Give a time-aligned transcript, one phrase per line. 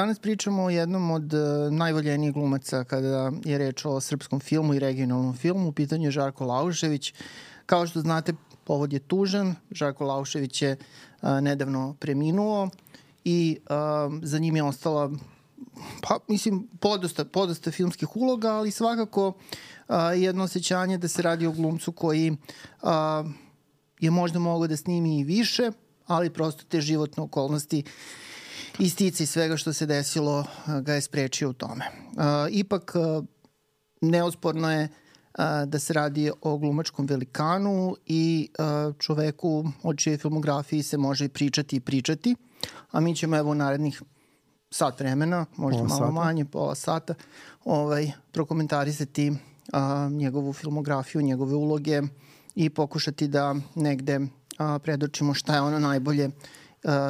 [0.00, 4.78] Danas pričamo o jednom od uh, najvoljenijih glumaca kada je reč o srpskom filmu i
[4.78, 5.68] regionalnom filmu.
[5.68, 7.14] U pitanju je Žarko Laušević.
[7.66, 8.32] Kao što znate,
[8.64, 9.54] povod je tužan.
[9.70, 12.68] Žarko Laušević je uh, nedavno preminuo
[13.24, 15.10] i uh, za njim je ostala
[16.00, 21.52] pa mislim podosta, podosta filmskih uloga, ali svakako uh, jedno osjećanje da se radi o
[21.52, 22.88] glumcu koji uh,
[24.00, 25.70] je možda mogao da snimi i više,
[26.06, 27.84] ali prosto te životne okolnosti
[28.78, 30.44] i stici svega što se desilo
[30.82, 31.84] ga je sprečio u tome.
[32.50, 32.92] Ipak,
[34.00, 34.88] neosporno je
[35.66, 38.50] da se radi o glumačkom velikanu i
[38.98, 42.36] čoveku od čije filmografiji se može i pričati i pričati,
[42.90, 44.02] a mi ćemo evo u narednih
[44.70, 46.12] sat vremena, možda pola malo sata.
[46.12, 47.14] manje, pola sata,
[47.64, 49.32] ovaj, prokomentarisati
[49.72, 52.02] a, njegovu filmografiju, njegove uloge
[52.54, 54.20] i pokušati da negde
[54.58, 56.30] a, predočimo šta je ono najbolje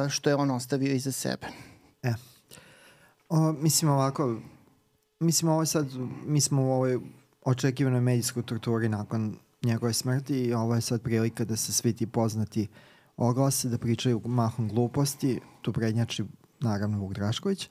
[0.09, 1.47] što je on ostavio iza sebe.
[2.03, 2.13] E.
[3.29, 4.39] O, mislim ovako,
[5.19, 5.87] mislim ovo sad,
[6.25, 6.99] mi smo u ovoj
[7.45, 12.07] očekivanoj medijskoj torturi nakon njegove smrti i ovo je sad prilika da se svi ti
[12.07, 12.67] poznati
[13.17, 16.23] oglase, da pričaju mahom gluposti, tu prednjači
[16.59, 17.69] naravno Vuk Drašković,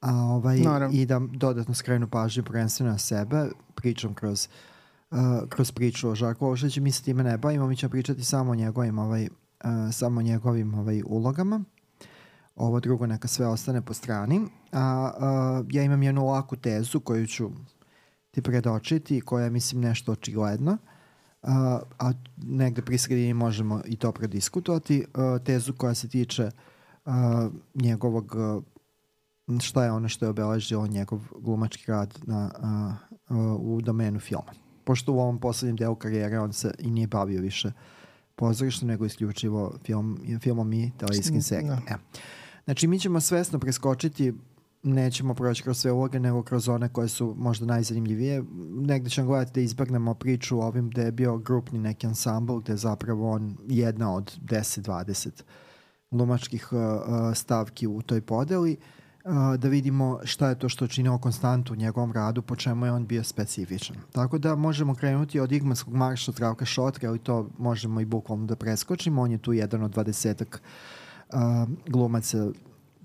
[0.00, 0.58] a ovaj,
[0.92, 4.48] i da dodatno skrenu pažnju prvenstveno na sebe, pričam kroz,
[5.10, 8.52] uh, kroz priču o Žarku Ošiću, mi se time ne bavimo, mi ćemo pričati samo
[8.52, 9.28] o njegovim, ovaj,
[9.92, 11.64] samo njegovim ovaj, ulogama.
[12.56, 14.40] Ovo drugo neka sve ostane po strani.
[14.72, 15.12] A,
[15.60, 17.50] uh, ja imam jednu laku tezu koju ću
[18.30, 20.72] ti predočiti, koja je, mislim, nešto očigledno.
[21.42, 21.50] Uh,
[21.98, 25.04] a negde pri sredini možemo i to prediskutovati.
[25.14, 26.50] Uh, tezu koja se tiče uh,
[27.06, 28.36] a, njegovog
[29.60, 32.94] šta je ono što je obeležilo njegov glumački rad na, a,
[33.28, 34.52] a, u domenu filma.
[34.84, 37.72] Pošto u ovom poslednjem delu karijere on se i nije bavio više
[38.36, 41.82] pozorištom, nego isključivo film, filmom i televizijskim serijama.
[41.88, 41.94] Da.
[41.94, 41.98] E.
[42.64, 44.32] Znači, mi ćemo svesno preskočiti
[44.82, 48.44] nećemo proći kroz sve uloge, nego kroz one koje su možda najzanimljivije.
[48.70, 52.72] Negde ćemo gledati da izbagnemo priču o ovim gde je bio grupni neki ansambl, gde
[52.72, 55.42] je zapravo on jedna od 10-20
[56.10, 58.78] glumačkih uh, uh, stavki u toj podeli, uh,
[59.58, 63.06] da vidimo šta je to što činilo konstantu u njegovom radu, po čemu je on
[63.06, 63.96] bio specifičan.
[64.12, 68.56] Tako da možemo krenuti od Igmanskog marša Zdravka Šotra, ali to možemo i bukvalno da
[68.56, 69.22] preskočimo.
[69.22, 70.62] On je tu jedan od dvadesetak
[71.86, 72.46] glumaca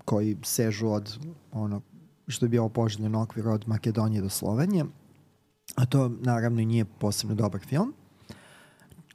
[0.04, 1.18] koji sežu od
[1.52, 1.80] ono
[2.28, 4.84] što je bio poželjen okvir od Makedonije do Slovenije.
[5.76, 7.94] A to naravno i nije posebno dobar film.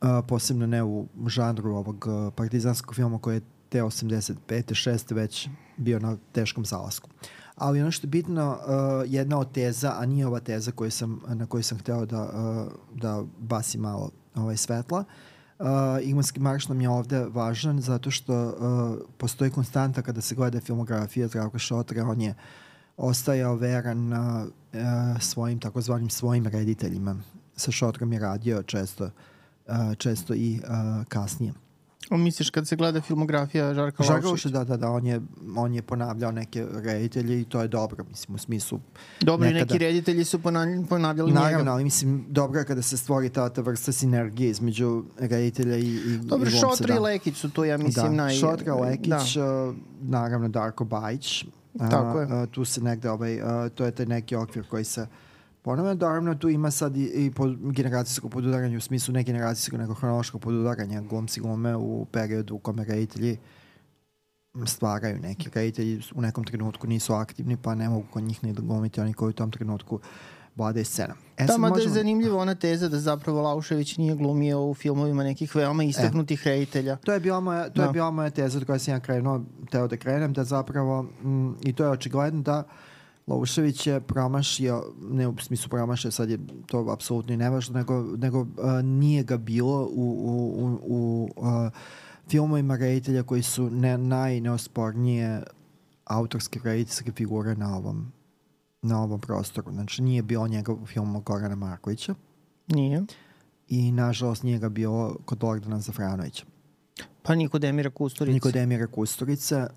[0.02, 4.36] Uh, posebno ne u žanru ovog partizanskog filma koji je te 85.
[4.48, 5.16] 6.
[5.16, 7.10] već bio na teškom zalasku.
[7.56, 11.22] Ali ono što je bitno, uh, jedna od teza, a nije ova teza koju sam,
[11.28, 15.04] na koju sam hteo da, uh, da basi malo ovaj, svetla,
[15.60, 15.66] uh,
[16.02, 21.28] Igmanski marš nam je ovde važan zato što uh, postoji konstanta kada se gleda filmografija
[21.28, 22.36] Zdravka Šotra, on je
[22.98, 24.20] ostajao veran uh,
[25.20, 27.16] svojim takozvanim svojim rediteljima.
[27.56, 29.04] Sa Šotrom je radio često,
[29.68, 31.67] uh, često i uh, kasnije.
[32.10, 34.50] O, misliš kad se gleda filmografija Žarka Žarka Laušića?
[34.50, 35.22] da, da, da, on je,
[35.56, 38.80] on je ponavljao neke reditelje i to je dobro, mislim, u smislu...
[39.22, 39.74] Dobro, nekada...
[39.74, 41.72] neki reditelji su ponavljali, ponavljali Naravno, njega.
[41.72, 46.18] ali mislim, dobro je kada se stvori ta, ta vrsta sinergije između reditelja i, i
[46.18, 46.96] Dobro, i Šotra da.
[46.96, 48.34] i Lekić su tu, ja mislim, da, naj...
[48.34, 49.68] Šotra, Lekić, da.
[49.68, 51.46] Uh, naravno Darko Bajić.
[51.80, 52.44] Tako je.
[52.44, 55.08] Uh, tu se negde, ovaj, uh, to je taj neki okvir koji se
[55.68, 59.94] Ponavno, naravno, tu ima sad i, i po generacijsko podudaranje, u smislu ne generacijsko, nego
[59.94, 63.38] hronološko podudaranje glumci glume u periodu u kome reditelji
[64.66, 68.62] stvaraju neki reditelji u nekom trenutku nisu aktivni, pa ne mogu kod njih ni da
[68.62, 70.00] glumiti oni koji u tom trenutku
[70.56, 71.14] vlade scena.
[71.38, 71.96] E, da, mada možemo...
[71.96, 76.50] je zanimljiva ona teza da zapravo Laušević nije glumio u filmovima nekih veoma istaknutih e,
[76.50, 76.96] reditelja.
[76.96, 77.84] To je bila moja, to da.
[77.84, 79.42] je bila moja teza od koja sam ja krenuo,
[79.72, 82.87] teo da krenem, da zapravo, m, i to je očigledno da uh,
[83.28, 88.40] Laušević je promašio, ne u smislu promašio, sad je to apsolutno i nevažno, nego, nego
[88.40, 88.48] uh,
[88.84, 91.72] nije ga bilo u, u, u, u uh,
[92.30, 95.44] filmovima reditelja koji su ne, najneospornije
[96.06, 98.12] autorske rediteljske figure na ovom,
[98.82, 99.72] na ovom prostoru.
[99.72, 102.16] Znači nije bilo njegov film Gorana Markovića.
[102.68, 103.06] Nije.
[103.68, 106.46] I nažalost nije ga bilo kod Lordana Zafranovića.
[107.24, 108.34] Pa Nikodemira Kusturice.
[108.34, 109.68] Nikodemira Kusturice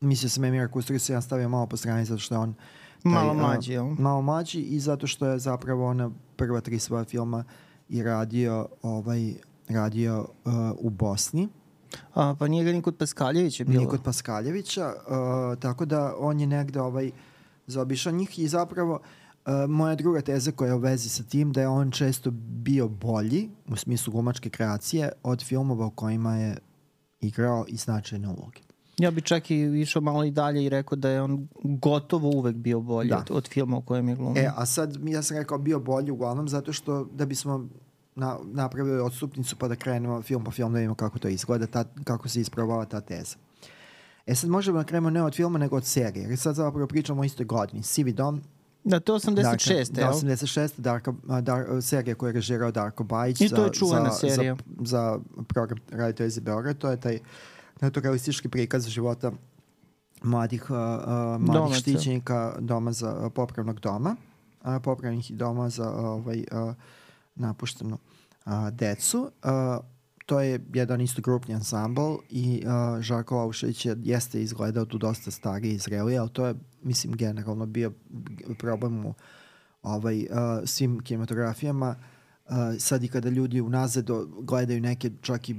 [0.00, 2.54] mislio sam Emira Kusturica ja stavio malo po strani zato što je on
[3.02, 3.84] taj, malo mlađi, jel?
[3.84, 7.44] malo mlađi i zato što je zapravo ona prva tri svoja filma
[7.88, 9.34] i radio ovaj
[9.68, 11.48] radio uh, u Bosni.
[12.14, 13.80] A, pa nije ga Nikod Paskaljević je bilo?
[13.80, 17.10] Nikod Paskaljevića, uh, tako da on je negde ovaj,
[17.66, 21.60] zaobišao njih i zapravo uh, moja druga teza koja je u vezi sa tim da
[21.60, 26.58] je on često bio bolji u smislu glumačke kreacije od filmova u kojima je
[27.20, 28.69] igrao i značajne uloge.
[29.00, 32.56] Ja bi čak i išao malo i dalje i rekao da je on gotovo uvek
[32.56, 33.18] bio bolji Da.
[33.18, 34.42] od, od filma u kojem je glumio.
[34.42, 37.68] E, a sad ja sam rekao bio bolji uglavnom zato što da bismo
[38.14, 41.84] na, napravili odstupnicu pa da krenemo film po film da vidimo kako to izgleda, ta,
[42.04, 43.36] kako se isprobava ta teza.
[44.26, 47.20] E sad možemo da krenemo ne od filma nego od serije, jer sad zapravo pričamo
[47.20, 47.82] o istoj godini.
[47.82, 48.42] Sivi dom,
[48.84, 49.34] Da, to je 86.
[49.34, 50.12] Darka, da, jel?
[50.12, 50.70] 86.
[50.76, 54.56] Darko, Dar, serija koju je režirao Darko Bajić I to je čuvena za, serija.
[54.78, 55.18] Za, za
[55.48, 56.78] program Radio Televizije Beograd.
[56.78, 57.18] To je taj
[57.80, 59.32] naturalistički prikaz života
[60.22, 60.76] mladih, uh, uh,
[61.40, 61.80] mladih Domaća.
[61.80, 64.16] štićenika doma za uh, popravnog doma,
[64.64, 66.74] uh, popravnih doma za uh, ovaj, uh,
[67.34, 67.98] napuštenu
[68.46, 69.30] uh, decu.
[69.44, 69.84] Uh,
[70.26, 75.30] to je jedan isto grupni ansambl i uh, Žarko Laušević je, jeste izgledao tu dosta
[75.30, 77.92] stariji i zreliji, ali to je, mislim, generalno bio
[78.58, 79.14] problem u
[79.82, 80.26] ovaj, uh,
[80.64, 81.96] svim kinematografijama.
[82.44, 84.06] Uh, sad i kada ljudi unazad
[84.40, 85.56] gledaju neke čak i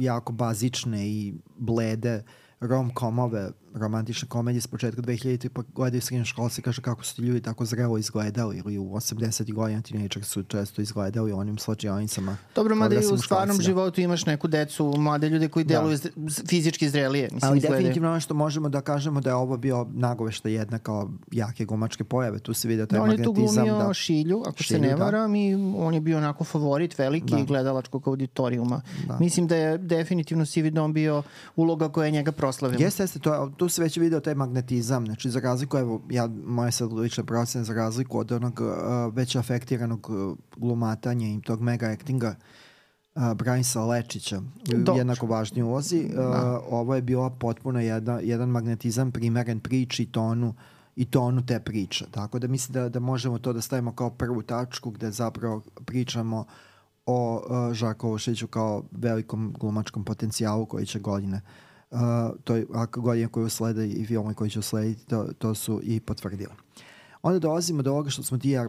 [0.00, 2.24] jako bazične i blede
[2.60, 7.22] rom-komove, romantične komedije s početka 2000 pa gledaju srednje škole se kaže kako su ti
[7.22, 9.52] ljudi tako zrelo izgledali ili u 80.
[9.52, 12.36] godina tinejdžer su često izgledali u onim slađionicama.
[12.54, 13.62] Dobro, mada i u stvarnom da.
[13.62, 15.74] životu imaš neku decu, mlade ljude koji Da.
[15.74, 16.10] deluju da.
[16.44, 17.24] fizički zrelije.
[17.24, 17.78] Mislim, Ali izgledaju.
[17.78, 22.04] definitivno ono što možemo da kažemo da je ovo bio nagovešta jedna kao jake glumačke
[22.04, 22.38] pojave.
[22.38, 23.64] Tu se vidio taj Da, on je tu magnetizam.
[23.64, 23.94] glumio Da.
[23.94, 24.94] Šilju, ako Šilju, se ne da.
[24.96, 27.36] varam, i on je bio onako favorit veliki Da.
[27.36, 27.44] da.
[27.44, 28.80] gledalačkog auditorijuma.
[28.98, 29.06] Da.
[29.06, 29.18] Da.
[29.18, 31.22] Mislim da je definitivno Sivi dom bio
[31.56, 32.82] uloga koja je njega proslavila.
[32.82, 36.28] Jeste, jeste, to, je- tu se već video taj magnetizam, znači za razliku, evo, ja,
[36.46, 41.60] moja sad lična procena, za razliku od onog uh, već afektiranog uh, glumatanja i tog
[41.60, 42.34] mega actinga
[43.14, 44.40] uh, Brajsa Lečića
[44.94, 46.60] u jednako važnoj ulozi, uh, Da.
[46.70, 50.54] ovo je bilo potpuno jedna, jedan magnetizam primeren priči i tonu
[50.96, 52.06] i tonu te priče.
[52.10, 56.44] Tako da mislim da, da možemo to da stavimo kao prvu tačku gde zapravo pričamo
[57.06, 61.65] o uh, Žarku Ošiću kao velikom glumačkom potencijalu koji će godine uh,
[62.44, 62.66] to je,
[62.96, 66.52] godine koje uslede i filme koji će uslediti, to, to su i potvrdili.
[67.22, 68.62] Onda dolazimo do ovoga što smo ti ja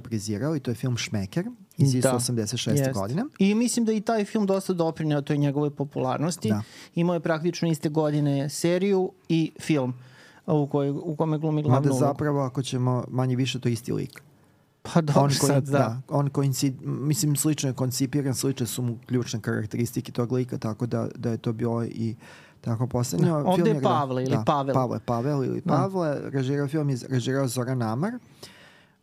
[0.60, 1.46] to je film Šmeker
[1.78, 2.12] iz Da.
[2.12, 2.20] da.
[2.20, 2.70] 86.
[2.70, 2.92] Jeste.
[2.94, 3.24] godine.
[3.40, 6.50] I mislim da i taj film dosta doprineo toj njegovoj popularnosti.
[6.50, 6.62] Da.
[6.96, 9.94] Imao je praktično iste godine seriju i film
[10.48, 12.06] u, kojoj, u kome glumi glavnu Mada ulogu.
[12.06, 14.22] zapravo, ako ćemo manje više, to isti lik.
[14.82, 16.02] Pa dobro on koji, sad, da.
[16.10, 21.08] on koinci, mislim, slično je koncipiran, slične su mu ključne karakteristike tog lika, tako da,
[21.16, 22.16] da je to bilo i
[22.62, 23.28] tako poslednje.
[23.28, 24.74] Da, ovde je Pavle ili da, Pavel.
[24.74, 25.74] Pavle, Pavel ili Da.
[25.74, 26.18] Pavle.
[26.24, 28.14] Režirao film je režirao Zoran Amar.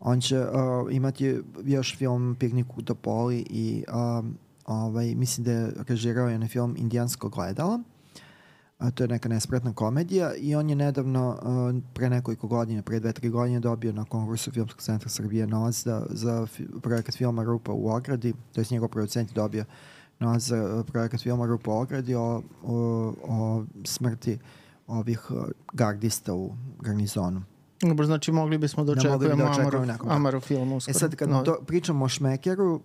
[0.01, 0.47] On će uh,
[0.91, 3.85] imati još film Piknik u Topoli i
[4.19, 7.81] um, ovaj, mislim da je režirao jedan film Indijansko gledalo.
[8.79, 13.01] A to je neka nespretna komedija i on je nedavno, uh, pre nekoliko godina, pre
[13.01, 17.43] dve, tri godine dobio na konkursu Filmskog centra Srbije novac da, za fi, projekat filma
[17.43, 19.65] Rupa u ogradi, to je njegov producent dobio
[20.39, 22.23] za uh, projekat filma Rupa u ogradi o,
[22.63, 22.75] o,
[23.23, 24.39] o smrti
[24.87, 25.37] ovih uh,
[25.73, 26.51] gardista u
[26.81, 27.43] garnizonu.
[27.81, 30.15] Dobro, znači mogli bismo da Da, očekujemo da očekujemo Amarov, nekog, da.
[30.15, 30.95] Amarov film E uskoro.
[30.95, 31.45] sad kad Novi.
[31.45, 32.81] to, pričamo o Šmekeru, uh,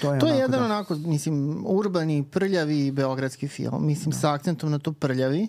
[0.00, 3.86] to je, To je jedan da, onako, mislim, urbani, prljavi beogradski film.
[3.86, 4.16] Mislim, Da.
[4.16, 5.48] sa akcentom na to prljavi.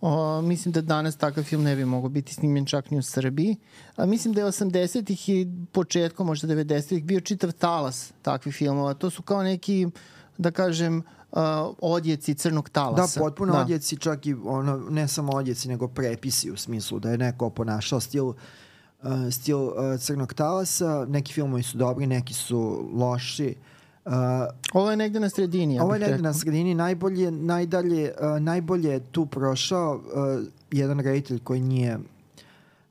[0.00, 3.56] O, mislim da danas takav film ne bi mogao biti snimljen čak ni u Srbiji.
[3.96, 8.94] A mislim da je 80-ih i početkom, možda 90-ih, bio čitav talas takvih filmova.
[8.94, 9.86] To su kao neki,
[10.38, 11.02] da kažem,
[11.32, 11.38] uh,
[11.80, 13.20] odjeci crnog Da, talasa.
[13.20, 13.60] potpuno da.
[13.60, 18.00] odjeci, čak i ono, ne samo odjeci, nego prepisi u smislu da je neko ponašao
[18.00, 18.34] stil, uh,
[19.30, 21.06] stil uh, crnog talasa.
[21.08, 23.54] Neki filmovi su dobri, neki su loši.
[23.58, 23.79] Uh,
[24.72, 25.74] Ovo je negde na sredini.
[25.74, 26.22] Ja ovo je negde rekao.
[26.22, 31.98] na sredini najbolje, najdalje, uh, najbolje je tu prošao uh, jedan reditelj koji nije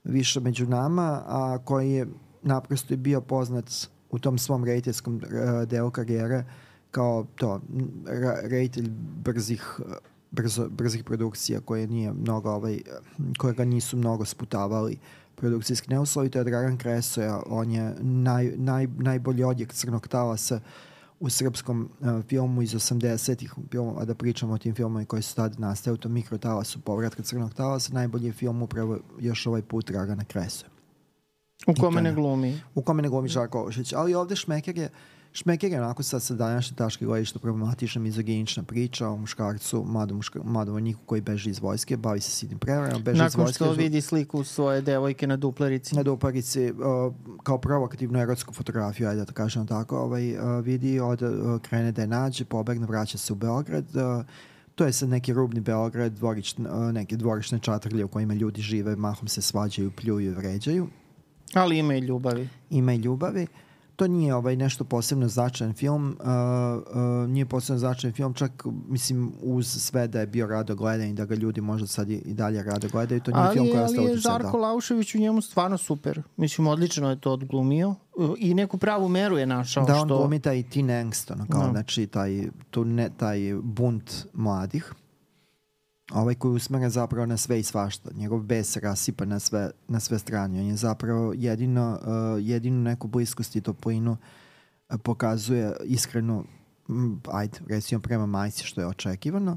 [0.04, 2.06] više među nama, a koji je
[2.42, 3.64] naprosto bio poznat
[4.10, 6.44] u tom svom rediteljskom uh, delu karijere
[6.90, 7.60] kao to,
[8.04, 8.90] ra- reditelj
[9.24, 9.92] brzih uh,
[10.30, 12.80] brzo, brzih produkcija koje nije mnogo ovaj,
[13.38, 14.98] koje ga nisu mnogo sputavali
[15.34, 20.60] produkcijski neuslovi, to je Dragan Kresoja, on je naj, naj, najbolji odjek crnog talasa
[21.20, 25.36] u srpskom uh, filmu iz 80-ih, filmu, a da pričamo o tim filmovima koji su
[25.36, 29.86] tada nastaju u tom mikrotalasu povratka crnog talasa, najbolji je film upravo još ovaj put
[29.86, 30.70] Dragana Kresoja
[31.66, 32.60] U to kome ne glumi.
[32.74, 33.92] u kome ne glumi Žarko Ošić.
[33.92, 34.90] Ali ovde Šmeker je
[35.32, 40.40] Šmeker je onako sad sa današnje taške gledišta problematična mizoginična priča o muškarcu, mladom, muška,
[40.44, 43.64] mladom vojniku koji beži iz vojske, bavi se sitnim prevarom, beži iz Nakon vojske.
[43.64, 45.94] što vidi sliku svoje devojke na duplerici.
[45.94, 51.22] na duparici uh, kao provokativnu erotsku fotografiju, ajde da kažem tako, ovaj, uh, vidi, od,
[51.22, 53.84] uh, krene da je nađe, pobegne, vraća se u Beograd.
[53.96, 54.24] Uh,
[54.74, 58.96] to je sad neki rubni Beograd, dvorič, uh, neke dvorišne čatrlje u kojima ljudi žive,
[58.96, 60.88] mahom se svađaju, pljuju vređaju
[61.54, 62.48] Ali ima i ljubavi.
[62.70, 63.46] ima i ljubavi.
[64.00, 69.32] To nije ovaj nešto posebno značajan film, uh, uh, nije posebno značajan film, čak mislim
[69.42, 72.34] uz sve da je bio rado gledan i da ga ljudi možda sad i, i
[72.34, 74.58] dalje rado gledaju, to nije ali, film koji je ostao Ali je Žarko da.
[74.58, 76.22] Laušević u njemu stvarno super.
[76.36, 77.94] Mislim, odlično je to odglumio
[78.38, 79.84] i neku pravu meru je našao.
[79.84, 80.18] Da, on što...
[80.18, 81.70] glumi taj teen angst, ono, kao, no.
[81.70, 84.92] znači taj, tu ne, taj bunt mladih
[86.12, 88.10] ovaj koji usmera zapravo na sve i svašta.
[88.14, 90.60] Njegov bes rasipa na sve, na sve strane.
[90.60, 96.44] On je zapravo jedino, uh, jedinu neku bliskost i toplinu uh, pokazuje iskreno,
[96.88, 99.56] m, ajde, recimo prema majci što je očekivano,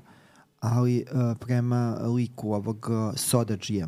[0.60, 3.88] ali uh, prema liku ovog uh, Sodađija,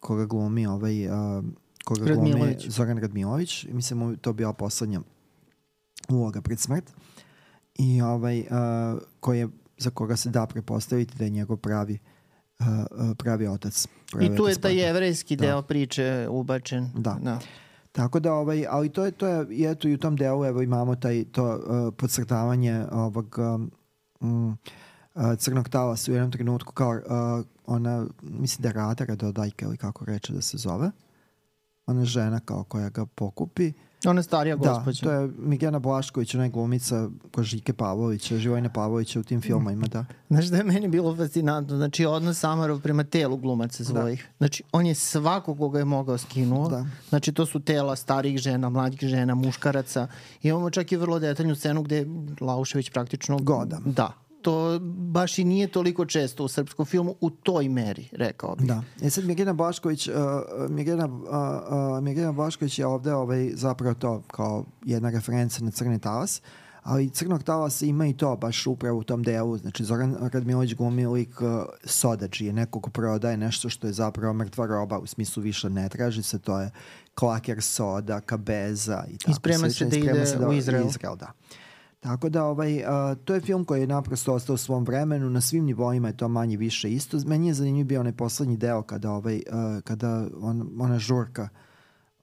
[0.00, 1.44] koga glumi ovaj, uh,
[1.84, 3.66] koga glumi Zoran Radmilović.
[3.72, 5.00] Mislim, to bila poslednja
[6.08, 6.84] uloga pred smrt.
[7.74, 11.98] I ovaj, uh, koji je za koga se da prepostaviti da je njegov pravi
[12.60, 13.86] uh, uh pravi otac.
[14.10, 15.46] Pravi I tu je taj jevrejski da.
[15.46, 16.90] deo priče ubačen.
[16.94, 17.18] Da.
[17.22, 17.38] da.
[17.92, 20.62] Tako da, ovaj, ali to je, to je, i eto i u tom delu evo
[20.62, 23.70] imamo taj, to uh, podcrtavanje ovog um,
[25.14, 29.76] uh, crnog talasa u jednom trenutku kao uh, ona, mislim da je Radara dodajka ili
[29.76, 30.90] kako reče da se zove.
[31.86, 33.72] Ona žena kao koja ga pokupi.
[34.06, 35.06] Ona je starija gospođa.
[35.06, 39.86] Da, to je Migena Blašković, ona je glumica Kožike Pavlovića, Živojne Pavlovića u tim filmovima,
[39.86, 40.04] da.
[40.28, 41.76] Znaš da je meni bilo fascinantno?
[41.76, 43.88] Znači, odnos Samarov prema telu glumaca da.
[43.88, 44.22] svojih.
[44.22, 44.36] Da.
[44.38, 46.68] Znači, on je svako koga je mogao skinuo.
[46.68, 46.86] Da.
[47.08, 50.08] Znači, to su tela starih žena, mladih žena, muškaraca.
[50.42, 52.06] I imamo čak i vrlo detaljnu scenu gde
[52.40, 53.38] Laušević praktično...
[53.38, 53.78] Goda.
[53.84, 54.78] Da, to
[55.10, 58.66] baš i nije toliko često u srpskom filmu u toj meri, rekao bih.
[58.66, 58.82] Da.
[59.02, 60.14] E sad Mirjana Bašković, uh,
[60.68, 65.98] Mirjana, uh, uh, Mirjana Bašković je ovde ovaj, zapravo to kao jedna referenca na Crni
[65.98, 66.42] talas,
[66.82, 69.58] ali Crnog talasa ima i to baš upravo u tom delu.
[69.58, 71.48] Znači Zoran Radmilović glumi lik uh,
[71.84, 75.88] sodađi je neko ko prodaje nešto što je zapravo mrtva roba, u smislu više ne
[75.88, 76.70] traži se, to je
[77.14, 79.30] klaker soda, kabeza i tako.
[79.30, 80.86] Isprema se da ide se da, u Izrael.
[80.86, 81.32] Izrael da.
[82.00, 85.40] Tako da ovaj, a, to je film koji je naprosto ostao u svom vremenu, na
[85.40, 87.18] svim nivoima je to manje više isto.
[87.26, 91.48] Meni je zanimljiv bio onaj poslednji deo kada, ovaj, a, kada on, ona žurka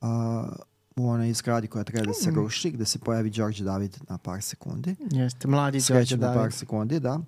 [0.01, 0.49] a,
[0.95, 2.35] u onoj zgradi koja treba da se mm.
[2.35, 4.95] ruši, gde se pojavi Đorđe David na par sekundi.
[5.11, 6.35] Jeste, mladi Đorđe David.
[6.35, 7.19] na par sekundi, da.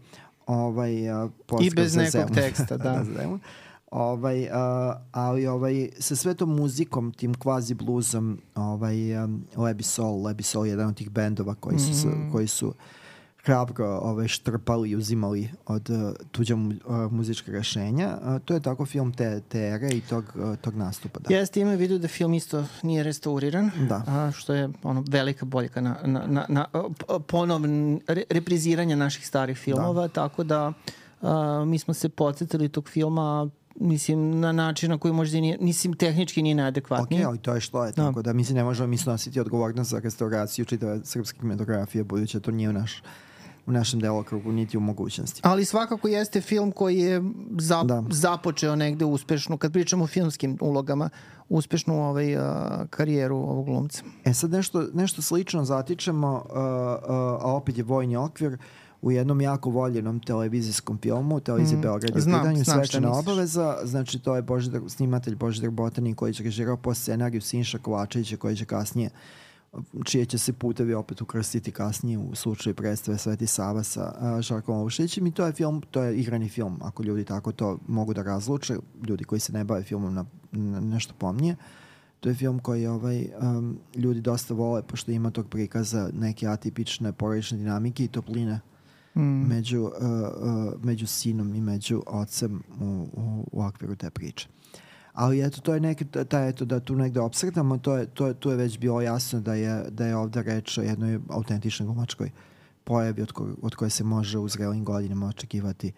[0.47, 1.29] Ovaj, a,
[1.61, 2.33] I bez nekog zemu.
[2.33, 3.03] teksta, da.
[3.15, 3.37] da
[3.91, 4.49] Ovaj, uh,
[5.11, 10.65] ali ovaj, sa sve tom muzikom, tim kvazi bluzom, ovaj, um, Lebi Sol, Lebi Sol
[10.65, 12.31] je jedan od tih bendova koji su, mm -hmm.
[12.31, 12.73] koji su
[13.47, 18.17] hrabro ovaj, štrpali i uzimali od uh, tuđa mu, uh, muzička rešenja.
[18.21, 21.19] Uh, to je tako film te, te ere i tog, uh, tog nastupa.
[21.19, 21.35] Da.
[21.35, 24.03] Jeste, ima vidu da film isto nije restauriran, da.
[24.07, 26.65] a, što je ono, velika boljka na, na, na, na
[27.27, 30.13] ponovn re, repriziranje naših starih filmova, da.
[30.13, 30.73] tako da
[31.21, 31.29] uh,
[31.67, 36.41] mi smo se podsjetili tog filma mislim, na način na koji možda nije, mislim, tehnički
[36.41, 37.19] nije neadekvatni.
[37.19, 38.05] Ok, ali to je što je, da.
[38.05, 42.41] tako da mislim, ne možemo mi snositi odgovornost za restauraciju čitave srpske kinematografije, budući da
[42.41, 43.01] to nije u naš
[43.67, 45.41] u našem delokrugu, niti u mogućnosti.
[45.43, 47.21] Ali svakako jeste film koji je
[47.59, 48.03] za, da.
[48.09, 51.09] započeo negde uspešno, kad pričamo o filmskim ulogama,
[51.49, 52.43] uspešnu ovaj, uh,
[52.89, 54.03] karijeru ovog glumca.
[54.25, 56.59] E sad nešto, nešto slično zatičemo, uh, uh,
[57.41, 58.59] a opet je vojni okvir, uh,
[59.01, 64.19] u jednom jako voljenom televizijskom filmu, televizije mm, Beograd je znam, pitanju svečana obaveza, znači
[64.19, 68.65] to je Božidar, snimatelj Božidar Botani koji će režirao po scenariju Sinša Kovačevića koji će
[68.65, 69.09] kasnije
[70.03, 74.75] čije će se putevi opet ukrstiti kasnije u slučaju predstave Sveti Sava sa uh, Žarkom
[74.75, 75.27] Ovušićem.
[75.27, 78.75] I to je film, to je igrani film, ako ljudi tako to mogu da razluče,
[79.07, 81.55] ljudi koji se ne bave filmom na, na nešto pomnije.
[82.19, 87.11] To je film koji ovaj, um, ljudi dosta vole, pošto ima tog prikaza neke atipične
[87.11, 88.59] porodične dinamike i topline
[89.17, 89.47] mm.
[89.47, 94.47] među, uh, uh, među sinom i među ocem u, u, u okviru te priče.
[95.13, 98.33] Ali eto, to je neki, taj, eto, da tu negde obsretamo, to je, to je,
[98.33, 102.31] tu je već bilo jasno da je, da je ovde reč o jednoj autentičnoj glumačkoj
[102.83, 105.91] pojavi od, ko, od koje se može u zrelim godinama očekivati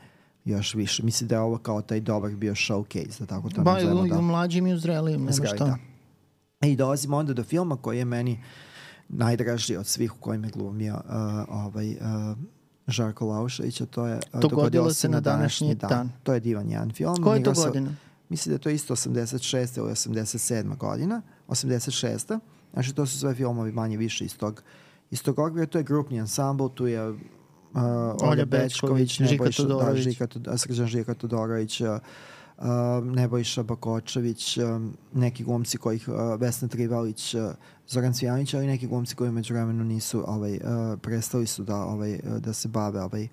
[0.45, 1.03] još više.
[1.03, 4.01] Mislim da je ovo kao taj dobar bio showcase, da tako to ba, nazvemo.
[4.01, 5.65] Ba, da, mlađim i u zrelim, nema šta.
[5.65, 5.77] Da.
[6.67, 8.43] I dolazimo onda do filma koji je meni
[9.09, 11.11] najdraži od svih u kojim je glumio uh,
[11.49, 12.37] ovaj, uh,
[12.89, 15.89] Žarko Laušević, a to je dogodilo, dogodilo se na današnji dan.
[15.89, 16.11] dan.
[16.23, 17.23] To je divan jedan film.
[17.23, 17.91] Koja je to godina?
[18.29, 19.77] Mislim da je to isto 86.
[19.77, 20.77] ili 87.
[20.77, 21.21] godina.
[21.47, 22.39] 86.
[22.73, 24.63] Znači to su sve filmovi manje više iz tog,
[25.11, 25.65] iz tog okvira.
[25.65, 27.17] To je grupni ansambl, tu je uh,
[28.21, 31.87] Olja Bečković, Žika Todorović, da, Žika, Srđan Žika Todorović, uh,
[33.03, 37.41] Nebojša Bakočević, um, neki glumci kojih uh, Vesna Trivalić, uh,
[37.87, 42.19] Zoran Cvijanić, ali neki glumci koji među vremenu nisu ovaj, uh, prestali su da, ovaj,
[42.39, 43.27] da se bave ovaj,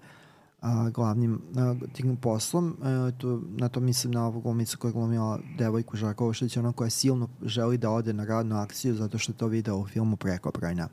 [0.91, 2.77] glavnim a, tim poslom.
[2.83, 6.73] A, tu, na to mislim na ovu glumicu koja je glumila devojku Žarko Ošlić, ona
[6.73, 10.89] koja silno želi da ode na radnu akciju zato što to video u filmu Prekobrojna.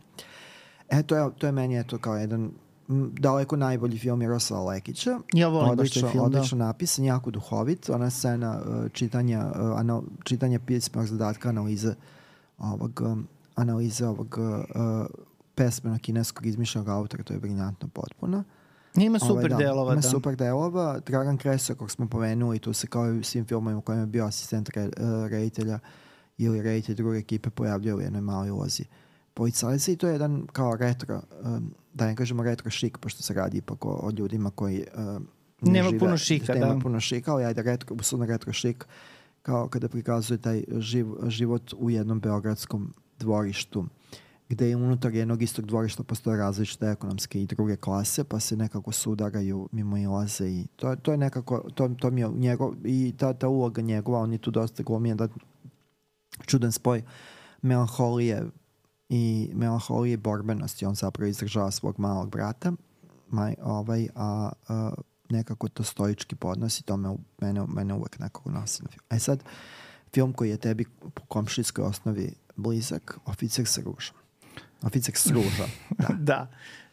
[0.90, 2.52] E, to je, to je meni eto kao jedan
[3.20, 5.20] daleko najbolji film Miroslava Lekića.
[5.34, 6.66] Ja volim odlično, baš film, odlično da.
[6.66, 7.90] napisan, jako duhovit.
[7.90, 11.96] Ona scena uh, čitanja, uh, anal, čitanja pisma zadatka analize
[12.58, 15.06] ovog, um, analize ovog uh,
[15.56, 18.44] pesme na kineskog izmišljenog autora, to je briljantno potpuno.
[18.96, 20.10] Ima super ovaj, da, delova, ima da.
[20.10, 21.00] super delova.
[21.06, 24.08] Dragan Kreso, kog smo pomenuli, tu se kao i u svim filmovima u kojima je
[24.08, 24.92] bio asistent re, uh,
[25.30, 25.80] reditelja
[26.38, 28.84] ili reditelj druge ekipe pojavljaju u jednoj maloj ulozi
[29.34, 33.34] policajca i to je jedan kao retro, um, da ne kažemo retro šik, pošto se
[33.34, 35.28] radi ipak o, o ljudima koji um,
[35.62, 36.80] ne Nema žive, puno šika, nema da.
[36.80, 38.86] puno šika, ali ajde retro, uslovno retro šik,
[39.42, 43.86] kao kada prikazuje taj živ, život u jednom beogradskom dvorištu
[44.50, 48.92] gde je unutar jednog istog dvorišta postoje različite ekonomske i druge klase, pa se nekako
[48.92, 53.34] sudaraju mimo ilaze i to, to je nekako, to, to mi je njegov, i ta,
[53.34, 55.28] ta uloga njegova, on je tu dosta glumio da
[56.46, 57.04] čudan spoj
[57.62, 58.44] melanholije
[59.16, 62.72] i melanholije borbenosti, on zapravo izražava svog malog brata,
[63.30, 64.92] maj, ovaj, a, a
[65.30, 69.04] nekako to stoički podnosi, to me, mene, mene uvek nekako nosi na film.
[69.10, 69.44] E sad,
[70.14, 74.16] film koji je tebi po komšijskoj osnovi blizak, Oficir sa ružom.
[74.82, 76.08] Oficir s ružom, da.
[76.32, 76.48] da.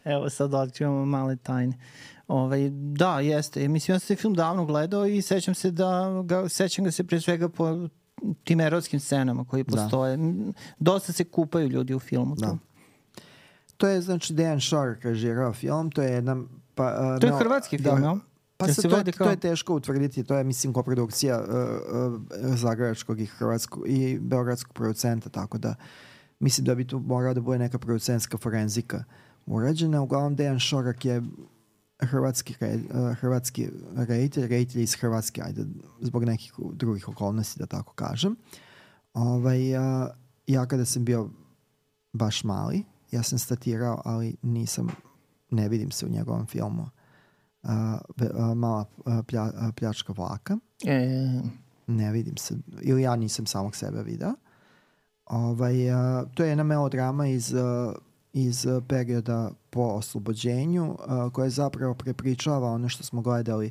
[0.05, 1.79] Evo sad otkrivamo male tajne.
[2.29, 3.69] Ovaj, da, jeste.
[3.69, 7.05] Mislim, ja sam se film davno gledao i sećam se da ga, sećam ga se
[7.05, 7.89] pre svega po
[8.45, 9.71] tim erotskim scenama koji Da.
[9.73, 10.17] postoje.
[10.17, 10.53] Da.
[10.79, 12.35] Dosta se kupaju ljudi u filmu.
[12.35, 12.49] Da.
[12.49, 12.59] Tu.
[13.77, 16.37] To je, znači, Dejan Šor režirao film, to je jedna...
[16.75, 18.17] Pa, a, To je no, hrvatski film, jel?
[18.57, 21.41] Pa Jel sad, se to, je, kao- to je teško utvrditi, to je, mislim, koprodukcija
[21.41, 22.21] uh, uh,
[22.55, 25.75] zagrebačkog i hrvatskog i beogradskog producenta, tako da
[26.41, 29.05] mislim da bi tu morao da bude neka producentska forenzika
[29.47, 30.03] urađena.
[30.03, 31.23] Uglavnom, Dejan Šorak je
[32.03, 35.65] hrvatski, re, uh, hrvatski reditelj, reditelj iz Hrvatske, ajde,
[36.01, 38.37] zbog nekih drugih okolnosti, da tako kažem.
[39.15, 40.09] Ovaj, uh,
[40.47, 41.29] ja kada sam bio
[42.13, 44.89] baš mali, ja sam statirao, ali nisam,
[45.51, 46.83] ne vidim se u njegovom filmu
[47.63, 50.59] uh, uh, mala uh, plja, uh, pljačka vlaka.
[50.87, 51.41] E,
[51.87, 54.33] Ne vidim se, ili ja nisam samog sebe video.
[55.27, 57.95] Ovaj, uh, to je jedna melodrama iz, uh,
[58.33, 63.71] iz uh, perioda po oslobođenju uh, koja zapravo prepričava ono što smo gledali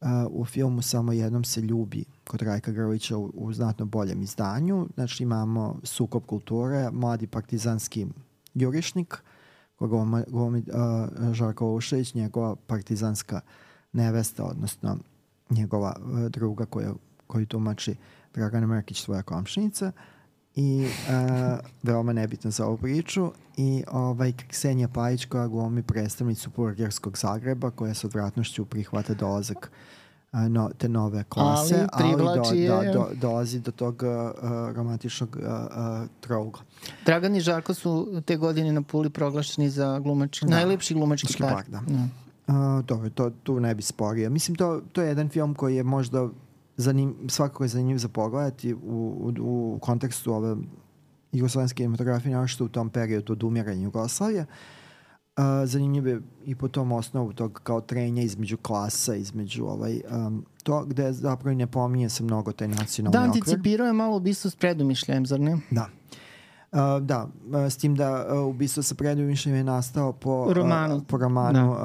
[0.00, 4.86] uh, u filmu Samo jednom se ljubi kod Rajka Grlića u, u znatno boljem izdanju.
[4.94, 8.06] Znači imamo sukob kulture, mladi partizanski
[8.54, 9.22] jurišnik,
[9.76, 13.40] koga glumi, uh, Žarko Ušević, njegova partizanska
[13.92, 14.98] nevesta, odnosno
[15.50, 16.92] njegova uh, druga koja,
[17.26, 17.94] koju tumači
[18.34, 19.92] Dragana Mrkić, svoja komšinica
[20.56, 27.18] i uh, veoma nebitna za ovu priču i ovaj Ksenija Pajić koja glumi predstavnicu burgerskog
[27.18, 29.70] Zagreba koja s odvratnošću prihvata dolazak
[30.32, 34.10] uh, no, te nove klase, Ali privlači do, da, je- do, dolazi do tog uh,
[34.70, 36.62] romantičnog uh, uh, trougla.
[37.06, 40.50] Dragan i Žarko su te godine na Puli proglašeni za glumački, Da.
[40.50, 41.80] najlepši glumački Glumački par.
[41.80, 41.92] par, da.
[41.92, 42.08] da.
[42.48, 44.30] Uh, dobro, to, tu ne bi sporio.
[44.30, 46.28] Mislim, to, to je jedan film koji je možda
[46.80, 50.56] zanim, svakako je zanimljiv za pogledati u, u, u kontekstu ove
[51.32, 54.46] jugoslovenske kinematografije, našto u tom periodu od umiranja Jugoslavije.
[55.36, 60.44] Uh, zanimljiv je i po tom osnovu tog kao trenja između klasa, između ovaj, um,
[60.62, 63.28] to gde zapravo ne pominje se mnogo taj nacionalni Da, okvir.
[63.28, 65.58] anticipirao je malo ubistvo s predumišljajem, zar ne?
[65.70, 65.88] Da.
[66.72, 70.96] Uh, da, uh, s tim da uh, ubistvo sa predumišljem je nastao po Romanu.
[70.96, 71.78] uh, po romanu uh,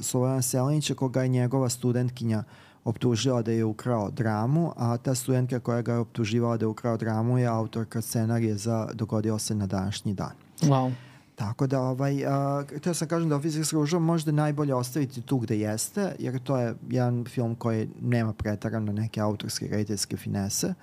[0.00, 2.44] Slovana Selinića koga je njegova studentkinja
[2.88, 6.96] optužila da je ukrao dramu, a ta studentka koja ga je optuživala da je ukrao
[6.96, 10.32] dramu je autorka scenarije za Dogodilo se na današnji dan.
[10.60, 10.92] Wow.
[11.34, 12.30] Tako da, ovaj, uh,
[12.76, 16.56] htio sam kažem da Oficir s ružom možda najbolje ostaviti tu gde jeste, jer to
[16.56, 20.74] je jedan film koji nema pretarano neke autorske rediteljske finese,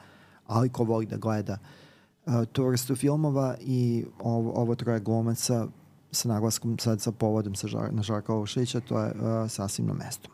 [0.48, 1.58] ali ko voli da gleda
[2.26, 5.68] uh, tu vrstu filmova i ovo, ovo troje glumaca
[6.16, 9.94] sa naglaskom sad sa povodom sa žar, na Žarka Ovušića, to je uh, sasvim na
[9.94, 10.30] mestu.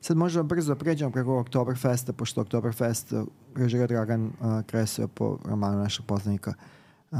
[0.00, 5.78] Sad možemo brzo pređemo preko Oktoberfesta, pošto Oktoberfest uh, režira Dragan uh, Kresoja po romanu
[5.78, 6.54] našeg poznanika
[7.10, 7.18] uh,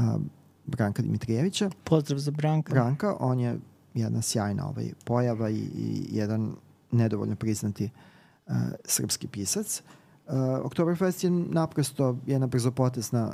[0.65, 1.69] Branka Dimitrijevića.
[1.83, 2.73] Pozdrav za Branka.
[2.73, 3.59] Branka, on je
[3.93, 6.55] jedna sjajna ovaj, pojava i, i jedan
[6.91, 7.89] nedovoljno priznati
[8.47, 8.53] uh,
[8.85, 9.81] srpski pisac.
[9.85, 10.02] Uh,
[10.63, 13.33] Oktoberfest je naprosto jedna brzopotesna...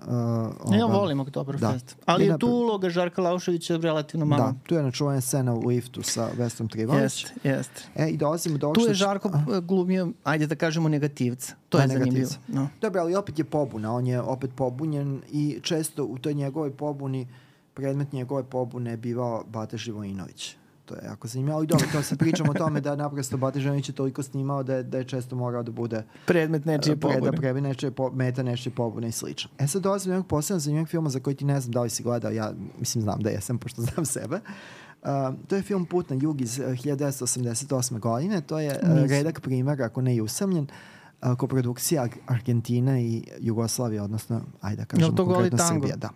[0.63, 1.63] Uh, Ja ova- volim Oktoberfest.
[1.88, 2.04] Da.
[2.06, 4.43] Ali je tu uloga Žarka Lauševića relativno malo.
[4.43, 7.04] Da, tu je načuvana scena u liftu sa Vestom Trivalić.
[7.04, 7.82] Jeste, jeste.
[7.95, 11.54] E, i dolazimo do Tu je Žarko A, glumio, ajde da kažemo negativca.
[11.69, 12.13] To Da, je zanimljivo.
[12.13, 12.39] negativca.
[12.49, 12.67] No.
[12.82, 13.93] Dobro, ali opet je pobuna.
[13.93, 17.28] On je opet pobunjen i često u toj njegovoj pobuni
[17.73, 20.56] predmet njegove pobune je bivao Bata Živojinović.
[20.89, 21.58] To je jako zanimljivo.
[21.58, 24.75] Ali dobro, to se pričamo o tome da naprosto Bate Ženić je toliko snimao da
[24.75, 27.38] je, da je često morao da bude Predmet nečije pre, da pobune.
[27.38, 29.49] prebi nečije, po, meta nečije pobune i slično.
[29.60, 31.89] E sad dolazim do jednog posebnog zanimljivog filma za koji ti ne znam da li
[31.89, 34.39] si gledao, ja mislim znam da jesam, pošto znam sebe.
[35.02, 35.10] Uh,
[35.47, 37.99] to je film Put na jug iz uh, 1988.
[37.99, 38.41] godine.
[38.41, 40.67] To je uh, redak primer, ako ne i usamljen,
[41.21, 45.67] uh, koprodukcija Ar- Argentina i Jugoslavije, odnosno, ajde da kažemo, to Goli konkretno?
[45.67, 45.95] Srbija.
[45.95, 46.10] Da.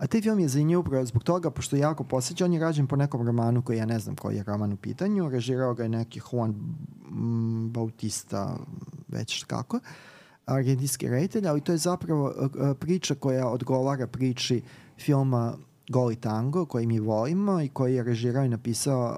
[0.00, 2.86] A taj film je zanimljiv upravo zbog toga, pošto je jako posjeća, on je rađen
[2.86, 5.88] po nekom romanu koji ja ne znam koji je roman u pitanju, režirao ga je
[5.88, 6.54] neki Juan
[7.70, 8.56] Bautista,
[9.08, 9.80] već kako,
[10.46, 14.62] argentinski reditelj, ali to je zapravo uh, uh, priča koja odgovara priči
[14.98, 15.54] filma
[15.88, 19.16] Goli tango, koji mi volimo i koji je režirao i napisao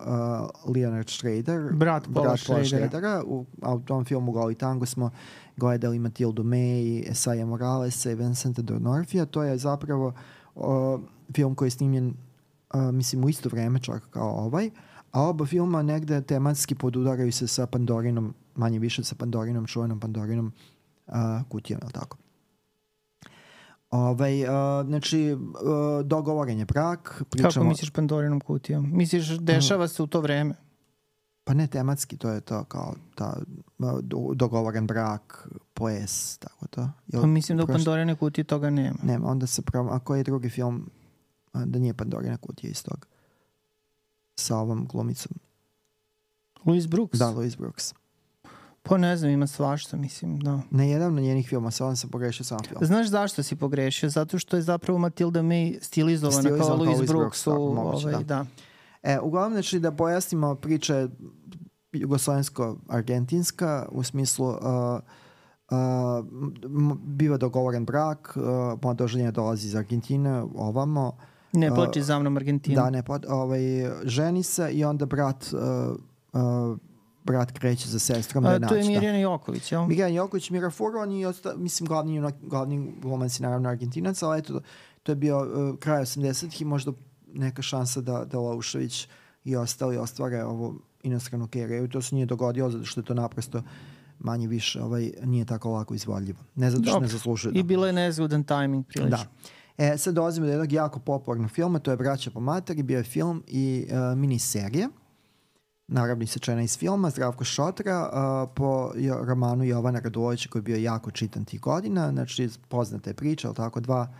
[0.64, 2.66] uh, Leonard Schrader, Brat Paula Schradera.
[2.66, 3.22] Schradera.
[3.26, 5.10] U, a u tom filmu Goli tango smo
[5.56, 9.26] gledali Matildu May, Esaja Moralesa i Vincenta D'Onofrija.
[9.26, 10.14] To je zapravo uh,
[11.34, 12.14] film koji je snimljen
[12.74, 14.70] uh, mislim u isto vreme čak kao ovaj,
[15.10, 20.52] a oba filma negde tematski podudaraju se sa Pandorinom, manje više sa Pandorinom, čuvenom Pandorinom
[21.06, 21.14] uh,
[21.48, 22.16] kutijom, je li tako?
[23.90, 27.22] Ovaj, uh, znači, uh, dogovoren je brak.
[27.42, 28.90] Kako misliš Pandorinom kutijom?
[28.92, 30.54] Misliš dešava se u to vreme?
[31.44, 33.36] Pa ne tematski, to je to kao ta
[33.78, 35.48] uh, do- dogovoren brak,
[35.82, 36.90] ples, tako to.
[37.06, 38.98] Jel, Pa mislim da u Pandorine kutiji toga nema.
[39.02, 40.90] Nema, onda se pravo, a koji je drugi film
[41.52, 43.06] a, da nije Pandorina kutija iz toga?
[44.36, 45.32] Sa ovom glumicom.
[46.64, 47.18] Louis Brooks?
[47.18, 47.94] Da, Louis Brooks.
[48.82, 50.60] Pa ne znam, ima svašta, mislim, da.
[50.70, 52.80] Ne jedan od njenih filma, sa ovom sam pogrešio sam film.
[52.84, 54.08] Znaš zašto si pogrešio?
[54.08, 57.44] Zato što je zapravo Matilda May stilizovana Stilizovana kao kao Louis Brooks.
[57.44, 58.44] Brooks, u, moguće, ovaj, da.
[58.44, 58.46] da.
[59.02, 61.08] E, uglavnom, znači da pojasnimo priče
[61.92, 64.56] jugoslovensko-argentinska u smislu uh,
[65.72, 66.24] uh,
[67.04, 68.42] biva dogovoren brak, uh,
[68.82, 71.16] mlada ženja dolazi iz Argentine ovamo,
[71.52, 72.82] Ne A, plači za mnom Argentina.
[72.82, 73.60] da ne pod, ovaj,
[74.04, 75.60] ženi se i onda brat uh,
[76.32, 76.78] uh,
[77.24, 78.88] brat kreće za sestrom da je A, to je da.
[78.88, 79.86] Mirjana Joković, jel?
[79.86, 84.38] Mirjana Joković, Mira Furlan i osta, mislim glavni, junak- glavni glumac je naravno Argentinac, ali
[84.38, 84.60] eto,
[85.02, 86.92] to je bio uh, kraj 80-ih i možda
[87.34, 89.08] neka šansa da, da Laušević
[89.44, 91.88] i ostali ostvare ovu inostranu karijeru.
[91.88, 93.62] To se nije dogodilo zato što je to naprosto
[94.24, 96.38] manje više ovaj, nije tako lako izvodljivo.
[96.54, 97.06] Ne zato što Dobro.
[97.06, 97.52] ne zaslužuje.
[97.52, 97.66] I da.
[97.66, 99.16] bilo je nezgodan tajming prilično.
[99.16, 99.24] Da.
[99.78, 103.04] E, sad dolazimo do jednog jako popularnog filma, to je Braća po materi, bio je
[103.04, 104.88] film i uh, miniserija,
[105.88, 111.10] naravno isečena iz filma, Zdravko Šotra, uh, po romanu Jovana Radulovića koji je bio jako
[111.10, 114.14] čitan tih godina, znači poznata je priča, ali tako, dva,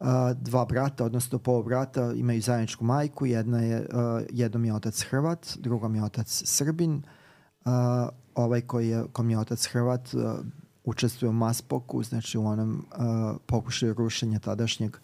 [0.00, 5.02] uh, dva brata, odnosno pol brata imaju zajedničku majku, jedna je, uh, jednom je otac
[5.02, 7.02] Hrvat, drugom je otac Srbin,
[7.64, 7.72] uh,
[8.36, 10.22] ovaj koji je, kom je otac Hrvat uh,
[10.84, 14.96] učestvuje u Maspoku, znači u onom uh, pokušaju rušenja tadašnjeg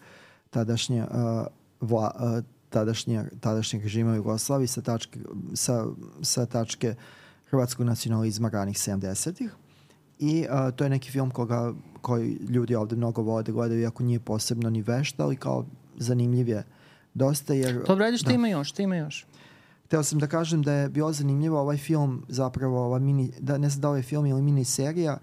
[0.49, 1.47] tadašnje uh,
[1.81, 5.19] vla, uh, tadašnje, tadašnjeg režima u Jugoslaviji sa tačke,
[5.53, 5.85] sa,
[6.21, 6.95] sa tačke
[7.49, 9.51] hrvatskog nacionalizma ranih 70-ih.
[10.19, 14.03] I uh, to je neki film koga, koji ljudi ovde mnogo vole da gledaju, iako
[14.03, 15.65] nije posebno ni vešta, ali kao
[15.97, 16.63] zanimljiv je
[17.13, 17.83] dosta, jer...
[17.87, 18.35] Dobro, ajde, šta Da.
[18.35, 18.69] ima još?
[18.69, 19.25] Šta ima još?
[19.85, 23.69] Hteo sam da kažem da je bilo zanimljivo ovaj film, zapravo ova mini, da ne
[23.69, 25.17] znam da li je film ili mini serija,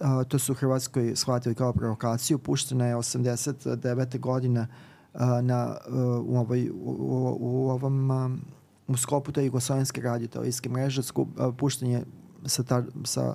[0.00, 4.18] a, to su u Hrvatskoj shvatili kao provokaciju, puštena je 89.
[4.20, 4.66] godine
[5.14, 5.78] a, na, a,
[6.26, 8.30] u, ovoj, u, u, u ovom a,
[8.86, 12.04] u sklopu te jugoslovenske radiotelevizijske mreže skup, a, pušten je
[12.46, 13.34] sa, ta, sa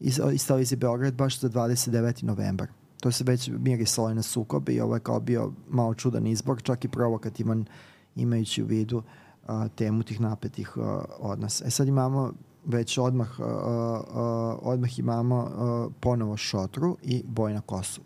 [0.00, 2.22] iz, iz televizije Beograd baš za 29.
[2.24, 2.68] novembar.
[3.00, 6.84] To se već mirisalo na sukobe i ovo je kao bio malo čudan izbor, čak
[6.84, 7.64] i provokativan
[8.16, 9.02] imajući u vidu
[9.46, 11.64] a, temu tih napetih a, odnosa.
[11.66, 12.32] E sad imamo
[12.64, 18.00] već odmah, a, a, odmah imamo a, ponovo Šotru i Boj na kosu.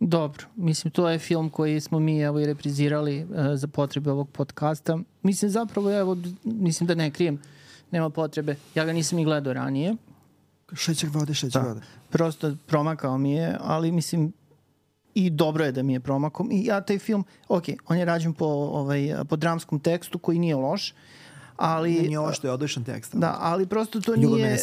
[0.00, 4.28] Dobro, mislim, to je film koji smo mi evo i reprizirali e, za potrebe ovog
[4.30, 4.98] podcasta.
[5.22, 7.38] Mislim, zapravo, evo, mislim da ne krijem,
[7.90, 8.56] nema potrebe.
[8.74, 9.96] Ja ga nisam ni gledao ranije,
[10.74, 11.68] Šećer vode, šećer Da.
[11.68, 11.80] vode.
[12.10, 14.32] prosto promakao mi je, ali mislim,
[15.14, 16.48] i dobro je da mi je promakom.
[16.52, 20.56] I ja taj film, ok, on je rađen po, ovaj, po dramskom tekstu koji nije
[20.56, 20.94] loš,
[21.56, 21.92] ali...
[21.92, 23.16] Nije ovo što je odličan tekst.
[23.16, 24.58] Da, ali prosto to Ljubomira nije...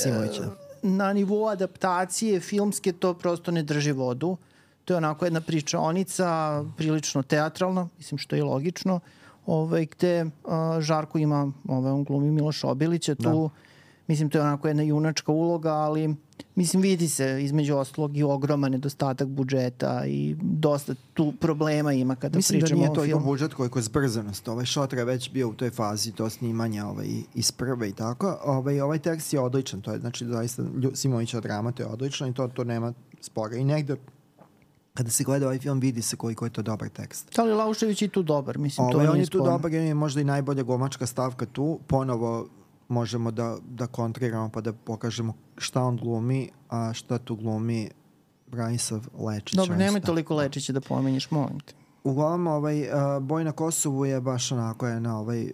[0.82, 4.38] Na nivou adaptacije filmske to prosto ne drži vodu.
[4.86, 9.00] To je onako jedna pričaonica, prilično teatralna, mislim što je logično,
[9.46, 10.32] ovaj, gde uh,
[10.80, 13.50] Žarko ima, ovaj, on glumi Miloš Obilića, tu,
[14.08, 16.16] mislim to je onako jedna junačka uloga, ali
[16.56, 22.38] mislim vidi se između ostalog i ogroman nedostatak budžeta i dosta tu problema ima kada
[22.38, 23.26] Mislim da pričamo nije o filmu.
[23.26, 24.48] budžet koliko je zbrzanost.
[24.48, 28.38] Ovaj Šotra je već bio u toj fazi to snimanja ovaj, iz prve i tako.
[28.44, 29.82] Ovaj, ovaj tekst je odličan.
[29.82, 33.56] To je, znači, zaista, Simovića drama, to je odlično i to, to nema spora.
[33.56, 33.96] I negde
[34.94, 37.40] kada se gleda ovaj film vidi se koliko je to dobar tekst.
[37.40, 39.94] Ali Laušević je tu dobar, mislim, to Ovaj, nije on je tu dobar, on je
[39.94, 41.80] možda i najbolja gomačka stavka tu.
[41.88, 42.48] Ponovo
[42.88, 47.90] možemo da, da kontriramo pa da pokažemo šta on glumi, a šta tu glumi
[48.48, 49.56] Branislav Lečić.
[49.56, 51.74] Dobro, nemoj toliko Lečića da pominješ, molim te.
[52.04, 52.88] Uglavnom, ovaj, uh,
[53.22, 55.52] boj na Kosovu je baš onako jedna ovaj,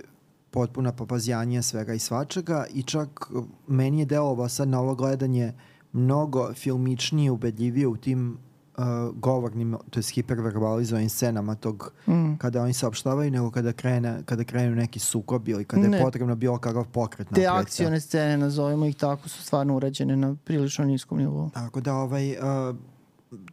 [0.52, 3.30] potpuna papazjanija svega i svačega i čak
[3.68, 5.54] meni je delovao sad na ovo gledanje
[5.94, 8.38] mnogo filmičnije, ubedljivije u tim
[8.78, 8.84] uh,
[9.14, 12.36] govornim, to je hiperverbalizovanim scenama tog Mm.
[12.38, 15.98] kada oni saopštavaju, nego kada, krene, kada krenu neki sukob ili kada Ne.
[15.98, 17.62] je potrebno bilo kakav pokret Te napred.
[17.62, 21.50] akcione scene, nazovimo ih tako, su stvarno urađene na prilično niskom nivou.
[21.50, 22.76] Tako da ovaj, uh,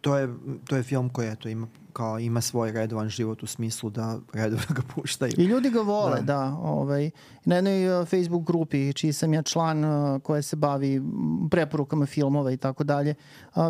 [0.00, 0.28] to, je,
[0.64, 4.66] to je film koji eto, ima, kao, ima svoj redovan život u smislu da redovno
[4.68, 5.32] ga puštaju.
[5.38, 6.22] I ljudi ga vole, da.
[6.22, 6.56] Da.
[6.62, 7.10] ovaj.
[7.44, 11.02] Na jednoj uh, Facebook grupi, čiji sam ja član, uh, koja se bavi
[11.50, 13.14] preporukama filmova i tako dalje,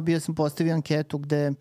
[0.02, 1.52] bio sam postavio anketu gde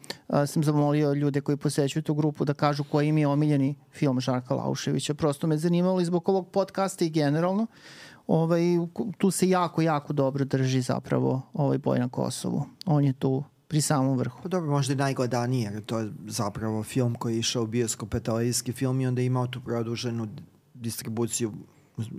[0.48, 4.56] sam zamolio ljude koji posećuju tu grupu da kažu koji im je omiljeni film Žarka
[4.56, 5.13] Lauševića.
[5.13, 7.67] Prosto me zanimalo i zbog ovog podcasta i generalno.
[8.28, 8.62] Ovaj,
[9.17, 12.65] tu se jako, jako dobro drži zapravo ovaj boj na Kosovu.
[12.86, 14.40] On je tu pri samom vrhu.
[14.44, 18.14] Pa dobro, možda i najgledaniji, jer to je zapravo film koji je išao u bioskop,
[18.14, 20.28] je televizijski film i onda je imao tu produženu
[20.74, 21.54] distribuciju.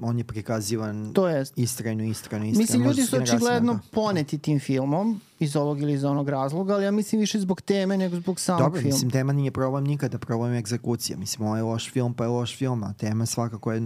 [0.03, 2.63] On je prikazivan To je istrajno, istrajno, istrajno.
[2.63, 6.85] Mislim, ljudi su očigledno neka- poneti tim filmom iz ovog ili iz onog razloga, ali
[6.85, 8.95] ja mislim više zbog teme nego zbog samog Dobro, filma.
[8.95, 11.19] mislim, tema nije problem nikada, problem je egzekucija.
[11.19, 13.83] Mislim, ovo je loš film, pa je loš film, a tema svakako je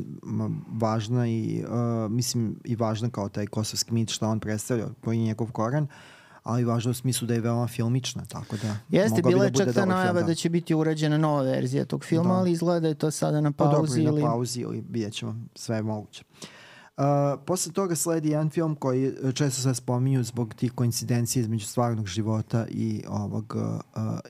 [0.72, 5.24] važna i, uh, mislim, i važna kao taj kosovski mit šta on predstavlja, koji je
[5.24, 5.86] njegov koran,
[6.44, 8.76] ali važno u smislu da je veoma filmična, tako da...
[8.90, 10.34] Jeste, bila da je bude čak ta film, najava da.
[10.34, 12.38] će biti urađena nova verzija tog filma, Da.
[12.40, 14.02] ali izgleda da je to sada na Pa dobro, pauzi.
[14.02, 14.22] ili...
[14.22, 16.24] na pauzi ili vidjet ćemo, sve je moguće.
[16.96, 17.04] Uh,
[17.46, 22.06] posle toga sledi jedan film koji uh, često se spominju zbog tih koincidencija između stvarnog
[22.06, 23.80] života i ovog uh,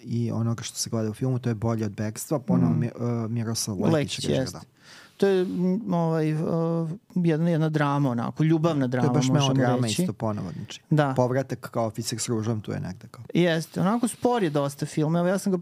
[0.03, 2.79] i onoga što se gleda u filmu, to je Bolje od bekstva, ponovo Mm.
[2.81, 3.92] mi, uh, Miroslav Lekić.
[3.92, 4.59] Lekić, režira, jeste.
[4.59, 4.73] da.
[5.16, 5.46] To je
[5.92, 10.03] ovaj, uh, jedna, jedna drama, onako, ljubavna To drama, je baš možemo melodrama reći.
[10.03, 10.50] isto ponovo.
[10.57, 10.81] Znači.
[10.90, 13.24] Da, Povratak kao oficir s ružom tu je negde kao.
[13.35, 15.16] Jeste, onako spor je dosta film.
[15.16, 15.59] Evo ja sam ga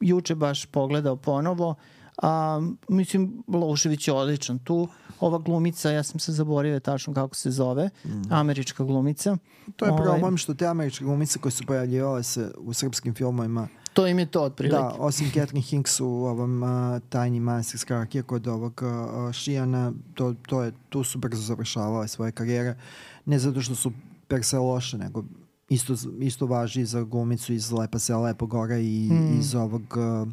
[0.00, 1.74] juče baš pogledao ponovo.
[2.22, 4.88] A, mislim, Laušević je odličan tu.
[5.20, 7.90] Ova glumica, ja sam se zaboravio tačno kako se zove,
[8.30, 9.36] američka glumica.
[9.76, 13.68] To je Ovaj, problem što te američke glumice koje su pojavljivale se u srpskim filmovima
[13.92, 14.76] To im je to otprilike.
[14.76, 16.68] Da, osim Catherine Hinks u ovom uh,
[17.08, 22.32] tajni manastir skrakije kod ovog uh, Šijana, to, to je, tu su brzo završavale svoje
[22.32, 22.76] karijere.
[23.24, 23.92] Ne zato što su
[24.28, 25.24] per se loše, nego
[25.68, 29.38] isto, isto važi i za glumicu iz Lepa se Lepo gore i Mm.
[29.38, 29.82] iz ovog
[30.22, 30.28] uh,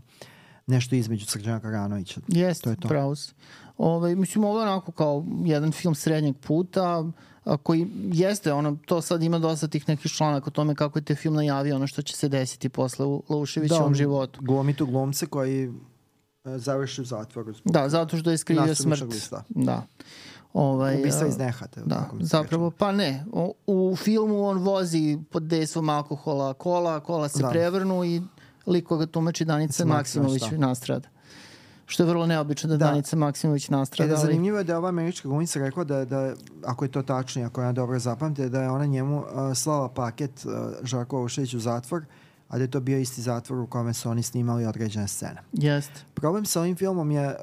[0.68, 2.22] nešto između Srđana Karanovića.
[2.28, 2.88] Jeste, To je to.
[2.88, 3.34] pravo si.
[3.78, 7.06] Ovaj, mislim, ovo je onako kao jedan film srednjeg puta,
[7.58, 11.16] koji jeste, ono, to sad ima dosta tih nekih članaka o tome kako je te
[11.16, 14.42] film najavio ono što će se desiti posle u Lauševićevom on životu.
[14.42, 15.76] Glumi tu glumce koji uh,
[16.46, 17.54] završi u zatvoru.
[17.54, 19.02] zbog Da, zato što je skrivio smrt.
[19.02, 19.44] lista.
[19.50, 19.86] Da.
[20.54, 21.82] Ovaj, Ubistva iz nehata.
[21.86, 23.26] Da, zapravo, pa ne.
[23.32, 27.50] O, u filmu on vozi pod dejstvom alkohola kola, kola se Da.
[27.50, 28.22] prevrnu i
[28.66, 30.68] liko ga tumači Danica Maksimović, Maksimović da.
[30.68, 31.08] nastrada.
[31.90, 32.86] Što je vrlo neobično da, Da.
[32.86, 34.10] Danica Maksimović E, nastrada.
[34.10, 36.34] da, ali- zanimljivo je da je ova američka glumica rekla da, da,
[36.66, 39.26] ako je to tačno i ako ja dobro zapamte, da je ona njemu uh,
[39.56, 40.52] slala paket uh,
[40.84, 42.06] Žarko Ušević u zatvor,
[42.48, 45.42] a da je to bio isti zatvor u kome su oni snimali određene scene.
[45.54, 46.02] Jeste.
[46.14, 47.36] Problem sa ovim filmom je, uh,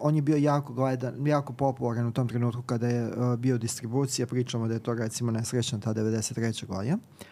[0.00, 4.26] on je bio jako gledan, jako popularan u tom trenutku kada je uh, bio distribucija,
[4.26, 6.66] pričamo da je to recimo nesrećna ta 93.
[6.66, 6.96] godina.
[6.96, 7.26] Uh,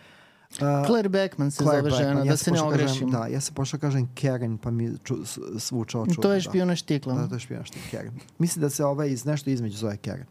[0.87, 3.11] Claire Beckman se Claire zove Blackman, žena, ja da se ne pošao kažem- ogrešim.
[3.11, 5.15] Da, ja sam pošao kažem Karen, pa mi ču,
[5.59, 6.23] svučao čudno.
[6.23, 6.41] to je da.
[6.41, 7.15] špijuna štikla.
[7.15, 8.13] Da, to je špijunašti Karen.
[8.39, 10.27] Mislim da se ovaj iz nešto između zove Karen.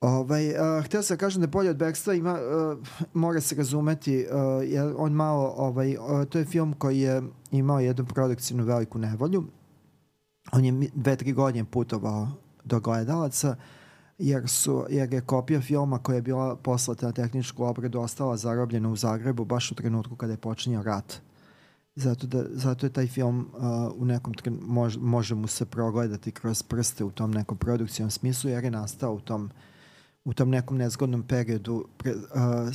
[0.00, 2.78] Ovaj, uh, htio sam da kažem da bolje od bekstva ima, uh,
[3.14, 7.80] mora se razumeti, uh, jer on malo, ovaj, uh, to je film koji je imao
[7.80, 9.44] jednu produkcijnu veliku nevolju.
[10.52, 12.28] On je dve, tri godine putovao
[12.64, 13.56] do gledalaca,
[14.18, 18.88] jer, su, jer je kopija filma koja je bila poslata na tehničku obradu ostala zarobljena
[18.88, 21.20] u Zagrebu baš u trenutku kada je počinjao rat.
[21.94, 23.62] Zato, da, zato je taj film uh,
[23.96, 28.50] u nekom tren, mož, može mu se progledati kroz prste u tom nekom produkcijnom smislu
[28.50, 29.50] jer je nastao u tom
[30.26, 32.18] u tom nekom nezgodnom periodu pre, uh,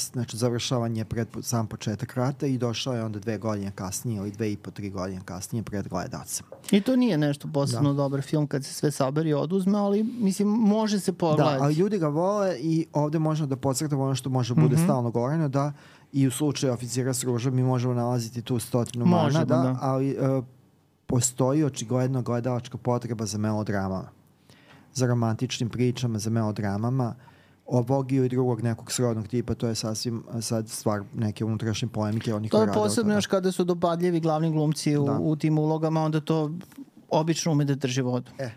[0.03, 4.51] znači završavanje pred sam početak rata i došao je onda dve godine kasnije ili dve
[4.51, 6.45] i po, tri godine kasnije pred gledalcem.
[6.71, 10.47] I to nije nešto posebno dobar film kad se sve saberi i oduzme, ali mislim
[10.47, 11.57] može se Da, pogledati.
[11.61, 14.83] ali ljudi ga vole i ovde možemo da podcrtamo ono što može bude Mhm.
[14.83, 15.73] stalno govoreno, da
[16.13, 19.77] i u slučaju oficira s ružom mi možemo nalaziti tu stotinu Možemo, mana, da, da.
[19.81, 20.43] ali uh,
[21.07, 24.09] postoji očigledno gledalačka potreba za melodramama,
[24.93, 27.15] za romantičnim pričama, za melodramama.
[27.65, 32.51] Ovog ili drugog nekog srodnog tipa, to je sasvim sad stvar neke unutrašnje polemike onih
[32.51, 35.17] To koji je posebno još kada su dopadljivi glavni glumci u, Da.
[35.19, 36.51] u tim ulogama, onda to
[37.09, 38.31] obično ume da drži vodu.
[38.39, 38.51] E,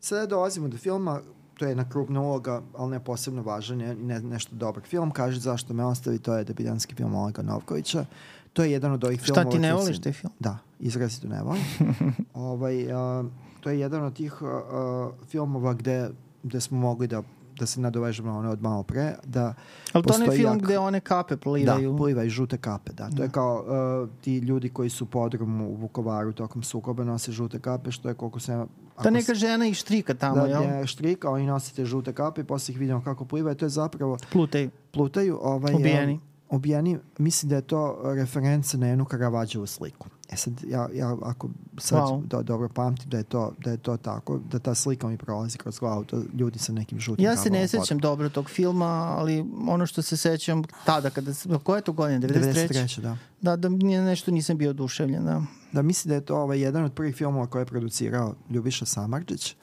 [0.00, 1.20] sada dolazimo do filma,
[1.58, 5.10] to je jedna krupna uloga, ali ne posebno važan, je ne, nešto dobar film.
[5.10, 8.04] Kaže zašto me ostavi, to je debiljanski film Olega Novkovića.
[8.52, 9.50] To je jedan od ovih Šta filmova...
[9.50, 10.32] ti ne voliš taj film?
[10.38, 11.62] Da, izrazito ne volim.
[12.34, 13.24] ovaj, a,
[13.60, 16.10] to je jedan od tih a, filmova gde,
[16.42, 17.22] gde smo mogli da
[17.58, 19.54] da se nadovežemo na one od malo pre, da
[19.92, 21.92] Ali to postoji film jak- gde one kape plivaju.
[21.92, 23.10] Da, pliva i žute kape, da.
[23.10, 23.64] To je kao
[24.02, 28.08] uh, ti ljudi koji su u podrumu u Vukovaru tokom sukoba nose žute kape, što
[28.08, 28.66] je koliko se...
[29.02, 30.62] Ta neka žena ih štrika tamo, da, jel?
[30.62, 33.54] je štrika, oni nosite žute kape i posle ih vidimo kako plivaju.
[33.56, 34.70] To je zapravo Plutaju.
[34.90, 35.38] plutaju.
[35.42, 36.12] Ovaj, Ubijeni.
[36.12, 36.98] um, ubijeni.
[37.18, 40.08] Mislim da je to referenca na jednu Karavađevu sliku.
[40.30, 42.26] E sad, ja, ja ako sad Wow.
[42.26, 45.58] do, dobro pamtim da je, to, da je to tako, da ta slika mi prolazi
[45.58, 48.86] kroz glavu, to ljudi sa nekim žutim Ja se ne sećam dobro tog filma,
[49.18, 51.32] ali ono što se sećam tada kada
[51.62, 52.28] koje je to godine?
[52.28, 52.68] 93.
[52.68, 53.00] 93.
[53.00, 53.16] da.
[53.40, 55.42] Da, da nije nešto nisam bio oduševljen, da.
[55.72, 59.56] Da, mislim da je to ovaj, jedan od prvih filmova koje je producirao Ljubiša Samarđić.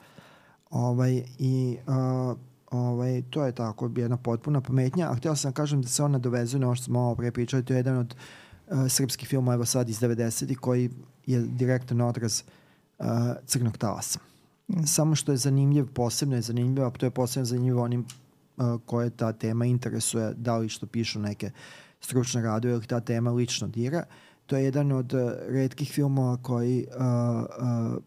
[0.70, 2.36] Ovaj, I uh,
[2.70, 5.10] ovaj, to je tako jedna potpuna pametnja.
[5.10, 7.30] A htio sam da kažem da se ona dovezuje na ovo što smo malo pre
[7.30, 7.64] pričali.
[7.64, 8.14] To je jedan od
[8.66, 10.56] uh, srpskih filmova evo sad iz 90.
[10.56, 10.90] koji
[11.26, 12.42] je direktan odraz
[12.98, 13.06] uh,
[13.46, 14.18] Crnog talasa.
[14.86, 18.06] Samo što je zanimljiv, posebno je zanimljiv, a to je posebno zanimljivo onim
[18.56, 21.50] uh, koje ta tema interesuje, da li što pišu neke
[22.00, 24.04] stručne radove ili ta tema lično dira.
[24.46, 27.02] To je jedan od uh, redkih filmova koji uh,
[27.92, 28.02] uh,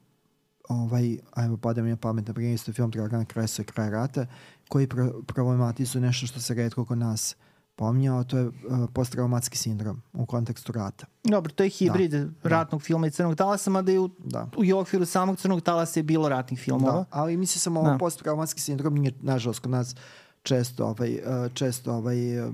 [0.70, 4.26] ovaj, ajmo pada mi na pamet na primjer isto film Dragana Kreso i Kraj rata,
[4.68, 7.36] koji pro problematizuje nešto što se redko kod nas
[7.76, 8.54] pominjao, to je uh,
[8.94, 11.06] posttraumatski sindrom u kontekstu rata.
[11.24, 14.50] Dobro, to je hibrid ratnog filma i crnog talasa, mada i u, Da.
[14.58, 16.94] u okviru samog crnog talasa je bilo ratnih filmova.
[16.94, 17.98] Da, ali mislim samo Da.
[17.98, 19.96] posttraumatski sindrom nije, nažalost, kod nas
[20.44, 22.54] često ovaj uh, često ovaj uh,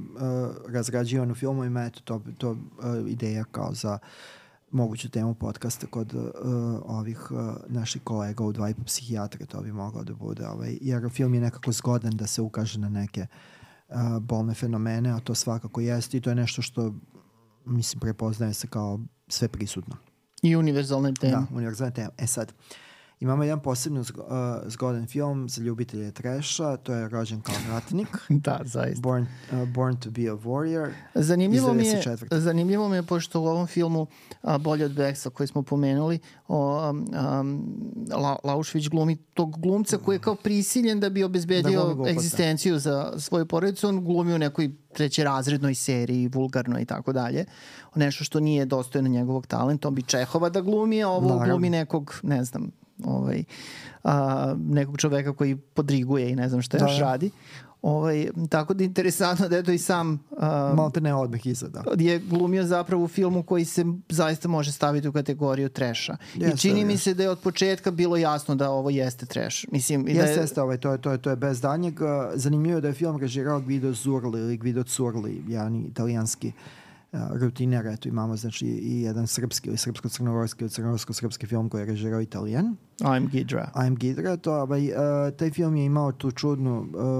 [0.67, 2.57] razgrađivan u filmovima eto to to uh,
[3.07, 3.97] ideja kao za
[4.71, 6.21] moguću temu podcasta kod uh,
[6.85, 10.77] ovih uh, naših kolega u dva i po psihijatra to bi moglo da bude ovaj
[10.81, 13.27] jer film je nekako zgodan da se ukaže na neke
[13.89, 16.93] uh, bolne fenomene a to svakako jeste i to je nešto što
[17.65, 19.95] mislim prepoznaje se kao sve prisutno
[20.41, 21.33] I univerzalne teme.
[21.33, 22.11] da, univerzalna tema.
[22.17, 22.53] E sad,
[23.19, 24.29] imamo jedan posebno zgo, uh,
[24.65, 29.01] zgodan film za ljubitelje treša, to je Rođen kao ratnik, Da, zaista.
[29.01, 30.91] Born, uh, Born to be a Warrior.
[31.15, 32.37] Zanimljivo mi, je, 94..
[32.39, 34.07] zanimljivo mi je, pošto u ovom filmu
[34.41, 37.05] a, Bolje od Beksa koji smo pomenuli, o, um,
[37.39, 37.65] um,
[38.11, 42.09] La, Laušvić glumi tog glumca koji je kao prisiljen da bi Da obezbedio glumi glupota.
[42.11, 43.87] egzistenciju za svoju porodicu.
[43.87, 47.45] On glumi u nekoj trećerazrednoj seriji, vulgarnoj i tako dalje.
[47.95, 49.87] Nešto što nije dostojno njegovog talenta.
[49.87, 51.45] On bi Čehova da glumi, a ovo Naravno.
[51.45, 52.71] glumi nekog, ne znam,
[53.03, 53.43] ovaj,
[54.03, 57.01] a, nekog čoveka koji podriguje i ne znam šta Da, još da.
[57.01, 57.31] radi.
[57.81, 61.45] Ovaj, tako da je interesantno da je to i sam a, Malo te ne odmah
[61.45, 61.83] iza, da.
[61.97, 66.17] je glumio zapravo u filmu koji se zaista može staviti u kategoriju treša.
[66.35, 67.03] I Jeste, čini mi jeste.
[67.03, 69.65] se da je od početka bilo jasno da ovo jeste treš.
[69.71, 71.99] Mislim, i da Jeste, je, jeste, ovaj, to, je, to, je, to je bez danjeg.
[72.33, 76.53] Zanimljivo je da je film režirao Guido Zurli ili Guido Curli, jedan italijanski uh,
[77.31, 77.87] rutiner.
[77.87, 82.75] Eto imamo znači i jedan srpski ili srpsko-crnogorski ili crnogorsko-srpski film koji je režirao italijan.
[82.99, 83.71] I'm Gidra.
[83.75, 84.97] I'm Gidra, to, ovaj, uh,
[85.37, 86.79] taj film je imao tu čudnu,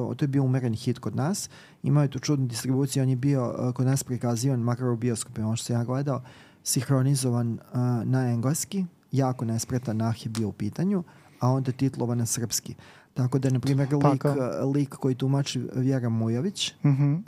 [0.10, 1.50] uh, to je bio umereni hit kod nas,
[1.84, 5.48] imao je tu čudnu distribuciju, on je bio uh, kod nas prikazivan, makar u bioskopima,
[5.48, 6.22] ono što sam ja gledao,
[6.64, 11.04] sinhronizovan uh, na engleski, jako nespretan nah je bio u pitanju,
[11.40, 12.76] a onda titlovan na srpski.
[13.16, 14.32] Tako da, na primjer, lik, Pakao.
[14.64, 17.14] uh, lik koji tumači Vjera Mujović, Mhm.
[17.14, 17.20] uh,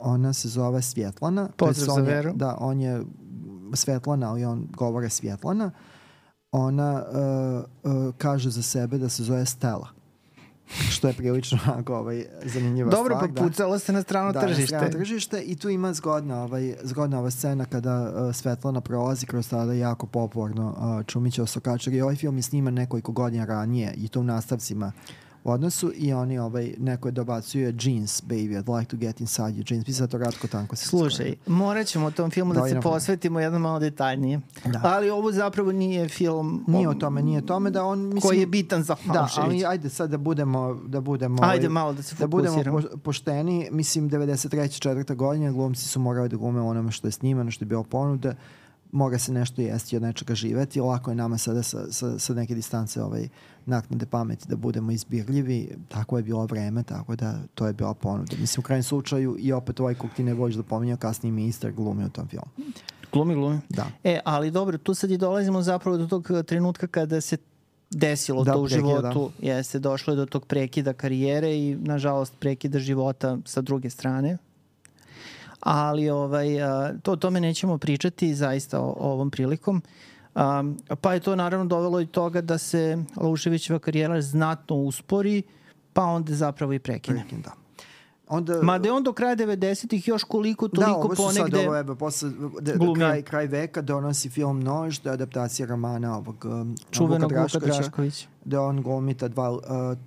[0.00, 1.48] ona se zove Svjetlana.
[1.56, 2.32] Pozdrav za je- Veru.
[2.34, 3.02] Da, on je
[3.74, 5.70] Svetlana, ali on govore Svjetlana.
[6.52, 9.88] Ona uh, uh, kaže za sebe da se zove Stella.
[10.90, 13.30] Što je prilično onako, ovaj, zanimljiva Dobro, stvar.
[13.30, 14.66] pa pucala se na strano da, na tržište.
[14.66, 19.48] strano tržište i tu ima zgodna, ovaj, zgodna ova scena kada uh, Svetlana prolazi kroz
[19.48, 24.08] tada jako popularno uh, Čumića Osokačar i ovaj film je sniman nekoliko godina ranije i
[24.08, 24.92] to u nastavcima
[25.44, 29.48] u odnosu i oni ovaj, neko je dobacuje jeans baby, I'd like to get inside
[29.48, 29.86] your jeans.
[29.86, 32.80] Mislim da to Ratko Tanko se Slušaj, morat ćemo o tom filmu da, Da, se
[32.80, 34.40] posvetimo jedno malo detaljnije.
[34.64, 34.80] Da.
[34.84, 38.40] Ali ovo zapravo nije film Nije o tome, nije o tome da on mislim, koji
[38.40, 42.02] je bitan za Da, ali ajde sad da budemo da budemo Ajde ovaj, malo da
[42.02, 42.80] se da budemo fokusiramo.
[42.82, 44.48] po- pošteni, mislim 93.
[44.72, 48.34] četvrta godina glumci su morali da glume onome što je snimano, što je bilo ponuda,
[48.92, 52.54] mora se nešto jesti od nečega živeti, lako je nama sada sa, sa, sa neke
[52.54, 53.28] distance ovaj,
[53.66, 58.36] naknade pameti da budemo izbirljivi, tako je bilo vreme, tako da to je bila ponuda.
[58.40, 61.72] Mislim, u krajem slučaju i opet ovaj kog ti ne voliš da pominjao, kasniji ministar
[61.72, 62.72] glumi u tom filmu.
[63.12, 63.60] Glumi, glumi.
[63.68, 63.86] Da.
[64.04, 67.36] E, ali dobro, tu sad i dolazimo zapravo do tog eh, trenutka kada se
[67.90, 69.30] desilo Da, to u prekida, životu.
[69.42, 74.38] Jeste, došlo je do tog prekida karijere i nažalost prekida života sa druge strane.
[75.60, 76.48] Ali ovaj,
[77.02, 79.82] to o tome nećemo pričati zaista o, ovom prilikom.
[81.00, 85.42] Pa je to naravno dovelo i toga da se Lauševićeva karijera znatno uspori,
[85.92, 87.18] pa onda zapravo i prekine.
[87.18, 87.52] Breaking, da.
[88.28, 91.56] Onda, Mada je on do kraja 90-ih još koliko toliko da, ovo su ponegde...
[91.56, 95.66] sad ovo, evo, posle, de, de, kraj, kraj veka donosi film Nož, to je adaptacija
[95.66, 98.26] romana ovog um, čuvenog Vuka Vuka Drašković.
[98.44, 99.60] da on glumi ta dva, uh,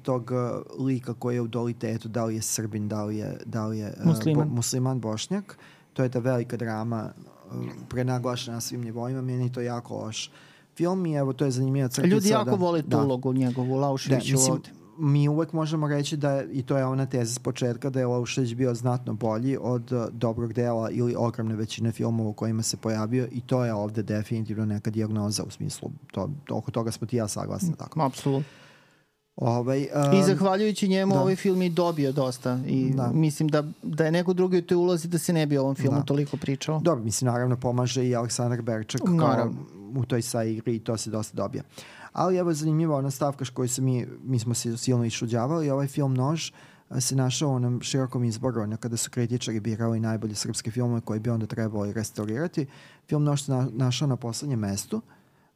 [0.03, 3.67] tog uh, lika koji je u dualitetu, da li je Srbin, da li je, da
[3.67, 4.47] li je uh, Musliman.
[4.47, 5.57] Bo, musliman, bošnjak.
[5.93, 7.09] To je ta velika drama
[7.51, 10.31] uh, prenaglašena na svim nivoima, meni to jako loš
[10.77, 12.15] film i evo to je zanimljiva crtica.
[12.15, 13.01] Ljudi jako da, vole tu da.
[13.01, 14.69] ulogu njegovu, Da, Lauševiću mislim, ovde.
[14.97, 18.53] Mi uvek možemo reći da, i to je ona teza s početka, da je Laušević
[18.53, 23.27] bio znatno bolji od uh, dobrog dela ili ogromne većine filmova u kojima se pojavio
[23.31, 27.27] i to je ovde definitivno neka dijagnoza u smislu, to, oko toga smo ti ja
[27.27, 27.75] saglasni.
[27.77, 28.01] Tako.
[28.01, 28.60] Apsolutno.
[29.35, 29.79] Ovaj,
[30.13, 31.21] I um, zahvaljujući njemu da.
[31.21, 33.11] ovaj film i dobio dosta i Da.
[33.13, 35.75] mislim da, da je neko drugi u toj ulozi da se ne bi o ovom
[35.75, 36.03] filmu Da.
[36.05, 36.79] toliko pričao.
[36.79, 39.53] Dobro, mislim, naravno pomaže i Aleksandar Berčak kao
[39.95, 41.63] u toj sa igri i to se dosta dobija.
[42.13, 45.87] Ali evo je zanimljiva ona stavka koju se mi, mi smo se silno išuđavali, ovaj
[45.87, 46.51] film Nož
[46.99, 51.19] se našao u onom širokom izboru, ono, kada su kritičari birali najbolje srpske filmove koje
[51.19, 52.65] bi onda trebalo restaurirati.
[53.07, 55.01] Film Nož se na, našao na poslednjem mestu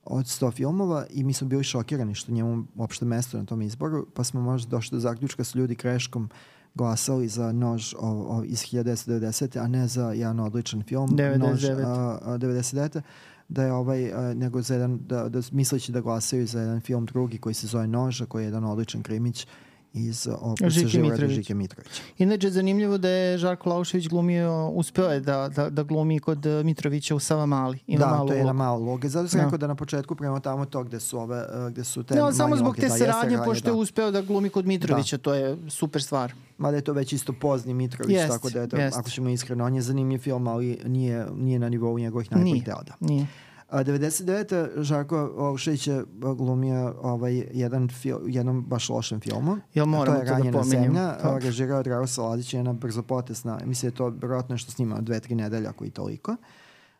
[0.05, 4.05] od 100 filmova i mi smo bili šokirani što njemu uopšte mesto na tom izboru,
[4.13, 6.29] pa smo možda došli do zaključka su ljudi greškom
[6.75, 9.59] glasali za nož o, o, iz 1990.
[9.63, 11.37] a ne za jedan odličan film 99.
[11.37, 13.01] nož a, a, 99.
[13.49, 17.05] da je ovaj a, nego za jedan da, da misleći da glasaju za jedan film
[17.05, 19.47] drugi koji se zove Noža koji je jedan odličan krimić
[19.95, 20.27] iz
[20.67, 21.31] Žike Mitrović.
[21.31, 22.01] Žike Mitrovića.
[22.17, 26.63] Inače, zanimljivo da je Žarko Laušević glumio, uspeo je da, da, da glumi kod eh,
[26.63, 27.79] Mitrovića u Savamali.
[27.87, 28.57] Ima Da, malu to je ulogu.
[28.57, 29.09] mala uloga.
[29.09, 29.43] Zato sam Da.
[29.43, 32.33] rekao da na početku prema tamo to gde su ove, uh, gde su te ali
[32.33, 32.81] samo zbog uloge.
[32.81, 33.77] te Da, saradnje, radnje, pošto je da.
[33.77, 36.33] uspeo da glumi kod Mitrovića, to je super stvar.
[36.57, 38.97] Mada je to već isto pozni Mitrović, Jest, tako da je to, jest.
[38.97, 42.83] ako ćemo iskreno, on je zanimljiv film, ali nije, nije na nivou njegovih najboljih dela.
[42.83, 42.93] Da.
[43.01, 43.27] nije.
[43.69, 44.83] A 99.
[44.83, 46.03] Žarko Olšić je
[46.37, 49.57] glumio ovaj, jedan fil, jednom baš lošem filmu.
[49.73, 50.63] Jel moramo to je to da pomenjemo?
[50.63, 55.01] zemlja, a, režirao je Dragosa Ladić, jedna brzopotesna, mislim da je to vjerojatno nešto snimao
[55.01, 56.35] dve, tri nedelje, ako i toliko,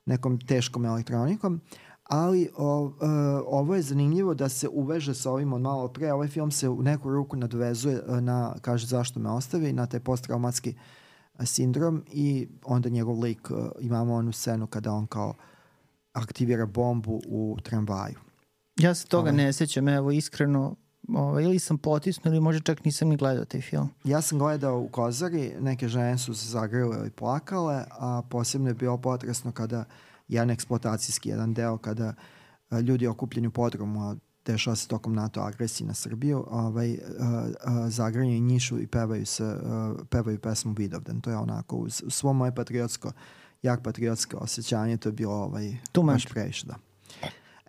[0.06, 1.62] nekom teškom elektronikom.
[2.04, 3.06] Ali o, e,
[3.48, 6.14] ovo je zanimljivo da se uveže sa ovim od malo pre.
[6.14, 10.00] Ovaj film se u neku ruku nadvezuje e, na, kaže zašto me ostavi, na taj
[10.00, 10.76] posttraumatski
[11.40, 13.50] e, sindrom i onda njegov lik,
[13.80, 15.34] imamo onu scenu kada on kao
[16.16, 18.16] aktivira bombu u tramvaju.
[18.76, 19.44] Ja se toga Ovaj.
[19.44, 20.76] ne sećam, evo iskreno,
[21.08, 23.90] ovaj, ili sam potisnuo ili možda čak nisam ni gledao taj film.
[24.04, 28.74] Ja sam gledao u Kozari, neke žene su se zagrile i plakale, a posebno je
[28.74, 29.86] bio potresno kada
[30.28, 32.14] jedan eksploatacijski jedan deo, kada
[32.70, 37.48] a, ljudi okupljeni u podrumu, a dešava se tokom NATO agresije na Srbiju, ovaj, a,
[37.64, 41.22] a, zagranje njišu i pevaju, se, a, pevaju pesmu Vidovdan.
[41.22, 43.12] To je onako, uz svo moje patriotsko,
[43.66, 46.76] jak patriotsko osjećanje, to je bilo ovaj, baš previše, da.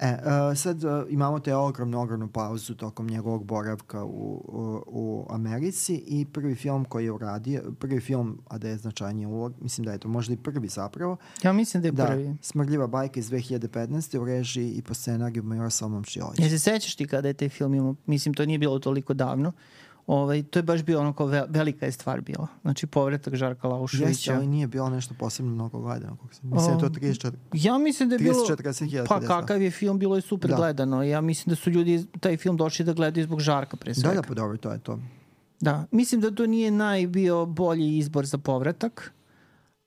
[0.00, 5.26] E, uh, sad uh, imamo te ogromnu, ogromnu pauzu tokom njegovog boravka u, u, u
[5.30, 9.84] Americi i prvi film koji je uradio, prvi film, a da je značajnije ulog, mislim
[9.84, 12.36] da je to možda i prvi zapravo, Ja mislim da je da, prvi.
[12.42, 14.18] Smrljiva bajka iz 2015.
[14.18, 16.38] u režiji i po scenariju Miroslav Momčilović.
[16.38, 19.52] Ja se sećaš ti kada je taj film imao, mislim to nije bilo toliko davno,
[20.06, 22.46] ovaj, to je baš bio ono kao ve, velika je stvar bila.
[22.62, 24.34] Znači povratak Žarka Jeste, Lauševića.
[24.34, 26.16] ali nije bilo nešto posebno mnogo gledano.
[26.42, 28.34] Mislim da je to 34, Ja mislim da je bilo...
[28.34, 29.08] 30-40 hiljada.
[29.08, 30.56] Pa kakav je film, bilo je super Da.
[30.56, 31.02] gledano.
[31.02, 34.14] Ja mislim da su ljudi taj film došli da gledaju zbog Žarka pre Da, svega.
[34.14, 34.98] da, pa dobro, to je to.
[35.60, 39.12] Da, mislim da to nije najbio bolji izbor za povratak,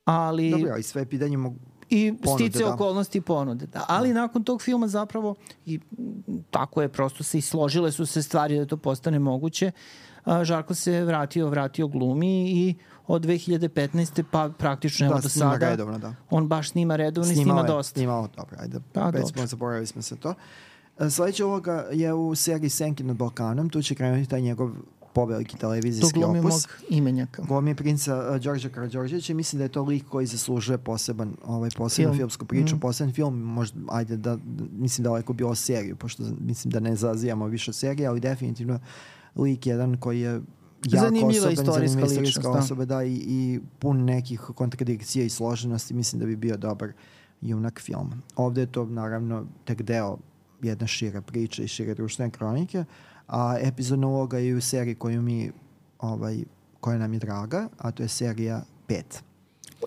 [0.05, 1.55] ali Dobro, ali sve pitanje mogu...
[1.89, 2.74] i ponude, stice da.
[2.74, 3.65] okolnosti i ponude.
[3.65, 3.86] Da.
[3.88, 5.80] Ali nakon tog filma zapravo, i
[6.51, 9.72] tako je, prosto se i složile su se stvari da to postane moguće,
[10.24, 12.76] a, Žarko se vratio, vratio glumi i
[13.07, 14.24] od 2015.
[14.24, 16.13] pa praktično evo Da, do snima sada redovno, da.
[16.30, 17.93] on baš snima redovno i Snimao snima je, dosta.
[17.93, 18.80] Snimao, dobro, ajde.
[18.93, 19.34] Pa, već dobro.
[19.34, 20.34] smo zaboravili smo se to.
[20.99, 23.70] E, Sledeća uloga je u seriji Senki nad Balkanom.
[23.70, 24.72] Tu će krenuti taj njegov
[25.13, 26.53] poveliki To televizijski glumi opus.
[26.53, 27.41] mog imenjaka.
[27.43, 31.70] Glumi princa uh, Đorđa Karadžorđevića i mislim da je to lik koji zaslužuje poseban, ovaj,
[31.72, 32.17] posebnu Film.
[32.17, 32.80] filmsku priču, Mm.
[32.80, 34.38] poseban film, možda, ajde da,
[34.72, 38.80] mislim da daleko bilo seriju, pošto mislim da ne zazijamo više serije, ali definitivno
[39.41, 40.41] lik jedan koji je
[40.85, 42.59] jako Zanimljiva osoban, istorijska zanimljiva ličnost, da.
[42.59, 46.91] osoba, da, i, i pun nekih kontradikcija i složenosti, mislim da bi bio dobar
[47.41, 48.17] junak filma.
[48.35, 50.17] Ovde je to naravno tek deo
[50.61, 52.85] jedne šire priče i šire društvene kronike,
[53.27, 55.51] a epizodna uloga je u seriji koju mi
[55.99, 56.43] ovaj,
[56.79, 59.03] koja nam je draga, a to je serija 5.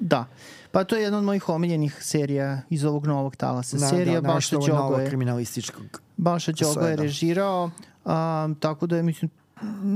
[0.01, 0.25] Da.
[0.71, 3.77] Pa to je jedna od mojih omiljenih serija iz ovog novog talasa.
[3.77, 6.03] Da, serija da, nešto Đogo je, kriminalističkog.
[6.17, 7.71] Baša Đogo je režirao,
[8.05, 9.31] a, tako da je, mislim,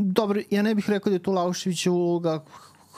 [0.03, 2.45] dobro, ja ne bih rekao da je tu Lauševića uloga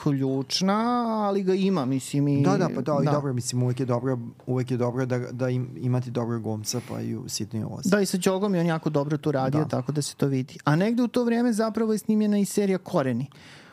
[0.03, 2.29] ključna, ali ga ima, mislim.
[2.29, 5.19] I, Da, da, pa da, ali dobro, mislim, uvek je dobro, uvek je dobro da,
[5.19, 7.91] da im, imati dobrog glumca, pa i u sitnoj ulozi.
[7.91, 9.69] Da, i sa Đogom je on jako dobro tu radio, Da.
[9.69, 10.59] tako da se to vidi.
[10.65, 13.27] A negde u to vreme zapravo je snimljena i serija Koreni,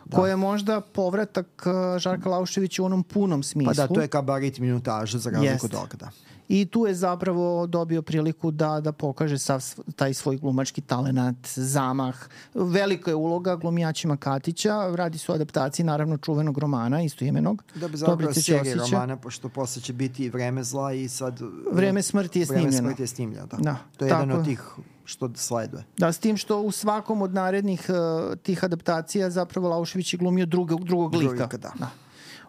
[0.05, 0.17] da.
[0.17, 3.73] koja je možda povratak uh, Žarka Lauševića u onom punom smislu.
[3.75, 5.65] Pa da, to je kabaret minutaža za razliku Jeste.
[5.65, 6.09] od toga, da.
[6.49, 9.63] I tu je zapravo dobio priliku da da pokaže sav
[9.95, 12.15] taj svoj glumački talenat, zamah.
[12.53, 17.63] Velika je uloga glumijačima Katića, radi se o adaptaciji naravno čuvenog romana, istoimenog.
[17.75, 21.39] Da bi zapravo serije romana, pošto posle će biti i Vreme zla i sad...
[21.71, 22.87] Vreme smrti je Vreme snimljeno.
[22.87, 23.57] smrti je snimljeno, da.
[23.57, 24.55] Da, To je jedan tako od je.
[24.55, 24.63] tih
[25.05, 25.83] što sleduje.
[25.97, 30.45] Da, s tim što u svakom od narednih uh, tih adaptacija zapravo Laušević je glumio
[30.45, 31.43] drugog, drugog Drugog lika.
[31.43, 31.71] lika, da.
[31.79, 31.89] da.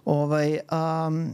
[0.06, 0.58] Ovaj,
[1.08, 1.30] um,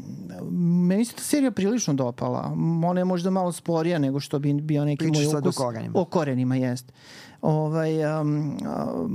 [0.89, 2.57] meni se ta serija prilično dopala.
[2.85, 5.57] Ona je možda malo sporija nego što bi bio neki Pričaš moj sad o ukus.
[5.57, 6.01] korenima.
[6.01, 6.93] O korenima, jest.
[7.43, 9.07] Ovaj, um, a,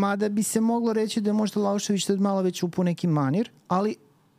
[0.00, 3.50] mada bi se moglo reći da je možda Laušević tad malo već upu neki manir,
[3.68, 3.96] ali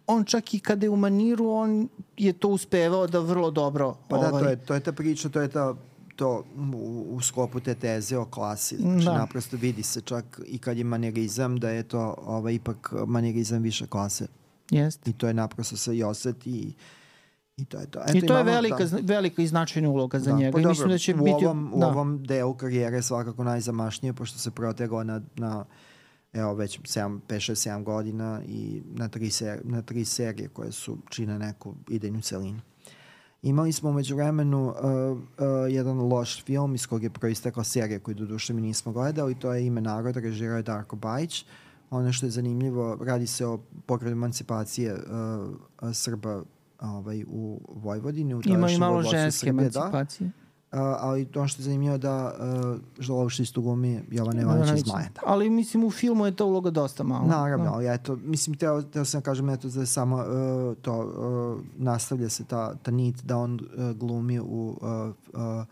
[0.07, 3.95] on čak i kada je u maniru, on je to uspevao da vrlo dobro...
[4.07, 5.75] Pa da, ovaj, to je, to je ta priča, to je ta
[6.15, 6.43] to
[6.73, 8.75] u, u sklopu te teze o klasi.
[8.75, 9.17] Znači, Da.
[9.17, 13.87] naprosto vidi se čak i kad je manierizam, da je to ovaj, ipak manierizam više
[13.87, 14.27] klase.
[14.71, 15.07] Jest.
[15.07, 16.73] I to je naprosto se i oseti i,
[17.57, 17.99] i to je to.
[18.13, 18.97] I to je velika, da.
[19.01, 20.51] velika i značajna uloga za Da, njega.
[20.51, 21.45] pa I dobro, mislim da će u biti...
[21.45, 21.87] Ovom, U da.
[21.87, 25.65] ovom delu karijere svakako najzamašnije, pošto se proteglo na, na
[26.33, 30.71] evo već 7, 5, 6, 7 godina i na tri, ser, na tri serije koje
[30.71, 32.59] su čine neku idejnu celinu.
[33.41, 35.17] Imali smo umeđu vremenu uh, uh,
[35.69, 39.53] jedan loš film iz kog je proistekla serija koju do duše mi nismo gledali, to
[39.53, 41.45] je Ime naroda, režirao je Darko Bajić.
[41.89, 46.43] Ono što je zanimljivo, radi se o pokretu emancipacije uh, Srba
[46.81, 48.35] ovaj, u Vojvodini.
[48.35, 49.79] U Ima i malo ženske Srbije, da.
[49.79, 50.31] emancipacije.
[50.71, 54.85] Uh, ali ono što je zanimljivo da uh, Žalović isto glumi Jovana Ivanić iz Ivanović.
[54.85, 55.21] Zmajeta.
[55.25, 57.27] Ali mislim u filmu je ta uloga dosta mala.
[57.27, 57.73] Naravno, Da.
[57.73, 61.61] ali eto, mislim, teo, teo sam da kažem eto da je samo uh, to, uh,
[61.77, 65.65] nastavlja se ta, ta nit da on uh, glumi u uh, uh,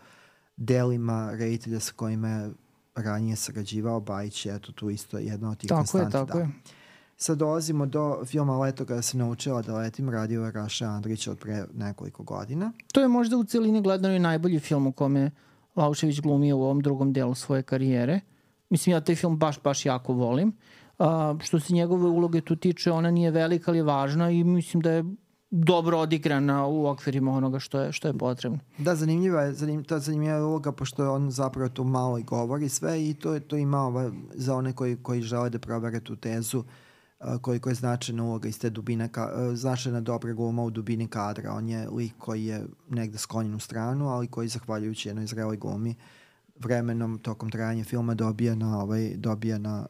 [0.56, 2.50] delima reditelja sa kojima je
[2.96, 6.12] ranije sarađivao Bajić je eto tu isto jedna od tih Tako je, konstanti.
[6.12, 6.44] tako da.
[6.44, 6.50] je.
[7.16, 11.38] Sad dolazimo do filma Leto kada se naučila da letim, radio je Raša Andrić od
[11.38, 12.72] pre nekoliko godina.
[12.92, 15.30] To je možda u celini gledano i najbolji film u kome
[15.76, 18.20] Laušević glumio u ovom drugom delu svoje karijere.
[18.70, 20.52] Mislim, ja taj film baš, baš jako volim.
[20.98, 24.80] A, što se njegove uloge tu tiče, ona nije velika, ali je važna i mislim
[24.80, 25.04] da je
[25.64, 28.58] dobro odigrana u okvirima onoga što je, što je potrebno.
[28.78, 32.68] Da, zanimljiva je, zanim, ta zanimljiva je uloga, pošto on zapravo tu malo i govori
[32.68, 36.64] sve i to, to ima ova, za one koji, koji žele da provere tu tezu
[37.20, 41.08] a, koliko je značajna uloga iz te dubine, ka, a, značajna dobra gluma u dubini
[41.08, 41.52] kadra.
[41.52, 45.94] On je lik koji je negde sklonjen u stranu, ali koji zahvaljujući jednoj zreloj glumi
[46.58, 49.86] vremenom tokom trajanja filma dobija na, ovaj, dobija na,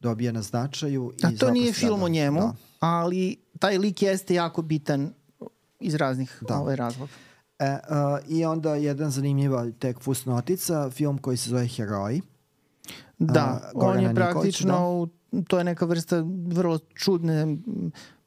[0.00, 1.12] dobija na značaju.
[1.22, 2.52] A i to nije film o njemu, Da.
[2.80, 5.12] ali taj lik jeste jako bitan
[5.80, 6.58] iz raznih Da.
[6.58, 7.12] ovaj, razloga.
[7.58, 7.78] E, uh,
[8.28, 12.22] I onda jedan zanimljiva tek fusnotica, film koji se zove Heroji.
[13.18, 15.42] Da, A, on je Nikolića, praktično, da.
[15.42, 17.56] to je neka vrsta vrlo čudne,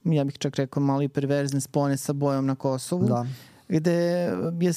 [0.04, 3.26] ja bih čak rekao mali perverzne spone sa bojom na Kosovu, Da.
[3.70, 3.94] Gde
[4.60, 4.74] je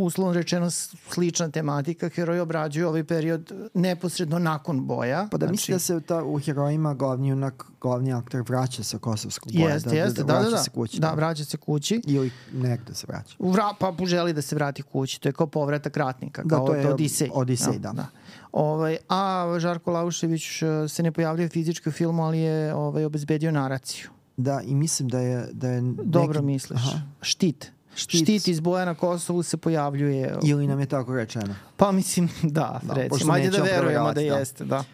[0.00, 2.08] uslovno rečeno slična tematika.
[2.08, 5.28] Heroji obrađuju ovaj period neposredno nakon boja.
[5.30, 8.98] Pa da znači, misli da se ta, u herojima glavni junak, glavni aktor vraća sa
[8.98, 9.74] kosovskog boja.
[9.74, 10.62] Jeste, jeste, da, da, vraća da.
[10.62, 11.00] se kući.
[11.00, 12.00] Da, vraća se kući.
[12.06, 13.36] Ili negde se vraća.
[13.38, 15.20] Vra, pa želi da se vrati kući.
[15.20, 17.30] To je kao povratak ratnika, Da, kao to je Odisej.
[17.32, 18.06] Odisej, da.
[18.52, 23.52] Ovaj, a Žarko Laušević eh, se ne pojavljuje fizički u filmu, ali je ovaj, obezbedio
[23.52, 24.08] naraciju.
[24.36, 25.48] Da, i mislim da je...
[25.52, 26.80] Da je Dobro neki, misliš.
[26.80, 27.00] Aha.
[27.22, 27.72] Štit.
[27.94, 28.20] Štit.
[28.22, 28.48] Štit.
[28.48, 30.34] iz boja na Kosovu se pojavljuje.
[30.42, 31.54] Ili nam je tako rečeno.
[31.76, 33.32] Pa mislim, da, Da, da recimo.
[33.32, 34.20] Ajde da verujemo da da.
[34.20, 34.84] jeste, da.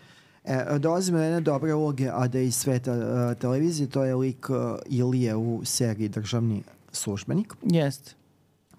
[0.45, 4.15] E, dolazimo do jedne dobre uloge, a da je iz sveta uh, televizije, to je
[4.15, 7.55] lik uh, Ilije u seriji Državni službenik.
[7.63, 8.13] Jeste.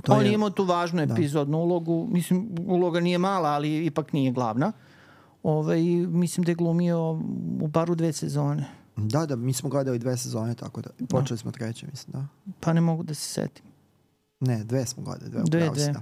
[0.03, 2.07] To On je- imao tu važnu epizodnu ulogu.
[2.11, 4.71] Mislim, uloga nije mala, ali ipak nije glavna.
[5.43, 7.11] Ove, i mislim da je glumio
[7.61, 8.65] u baru dve sezone.
[8.95, 12.27] Da, da, mi smo gledali dve sezone, tako da počeli smo treće, mislim, da.
[12.59, 13.65] Pa ne mogu da se setim.
[14.39, 15.91] Ne, dve smo gledali, dve, Dve, dve.
[15.91, 16.01] da.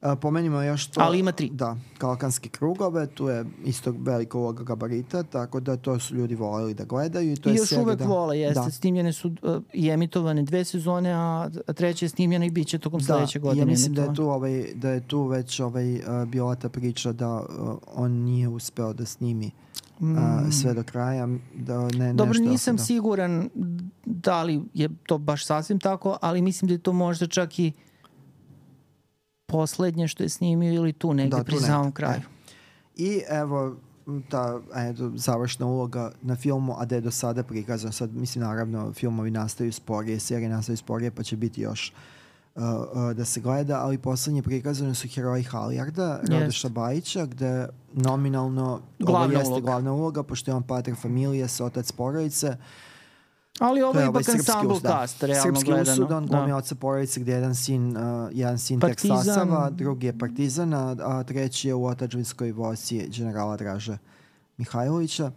[0.00, 1.00] A, pomenimo još to...
[1.00, 1.50] Ali ima tri.
[1.52, 6.74] Da, Kalkanske krugove, tu je isto velika uloga gabarita, tako da to su ljudi voleli
[6.74, 7.32] da gledaju.
[7.32, 8.60] I, to I je još uvek da, vole, jeste.
[8.60, 8.70] Da.
[8.70, 12.78] Snimljene su uh, i emitovane dve sezone, a a treća je snimljena i bit će
[12.78, 13.62] tokom sledeće da, godine.
[13.62, 17.12] ja mislim da je tu, ovaj, da je tu već ovaj, uh, bila ta priča
[17.12, 19.50] da uh, on nije uspeo da snimi
[20.00, 20.06] uh,
[20.50, 21.28] sve do kraja.
[21.54, 22.16] Da ne, Mm.
[22.16, 22.82] Dobro, nešto, nisam da.
[22.82, 23.48] siguran
[24.04, 27.72] da li je to baš sasvim tako, ali mislim da je to možda čak i
[29.50, 32.20] poslednje što je snimio ili tu negde Da, tu pri negde, samom kraju.
[32.96, 33.76] I evo
[34.28, 38.92] ta eto, završna uloga na filmu, a da je do sada prikazano, sad mislim naravno
[38.92, 41.92] filmovi nastaju sporije, serije nastaju sporije, pa će biti još
[42.54, 46.20] uh, uh, da se gleda, ali poslednje prikazane su heroji Halijarda.
[46.28, 49.64] Radoša Bajića, gde nominalno Glavna ovo jeste uloga.
[49.64, 52.56] glavna uloga, pošto je on pater familije, otac porodice,
[53.58, 54.88] Ali ovo je ipak ovaj srpski usud, da.
[54.88, 55.92] cast, realno Srpski gledano.
[55.92, 56.56] usud, on glumi da.
[56.56, 59.16] oca porodice gdje jedan sin, uh, jedan sin Partizan.
[59.16, 63.98] Teksasava, drugi je Partizan, a, a treći je u otačvinskoj vojsci generala Draže
[64.56, 65.30] Mihajlovića.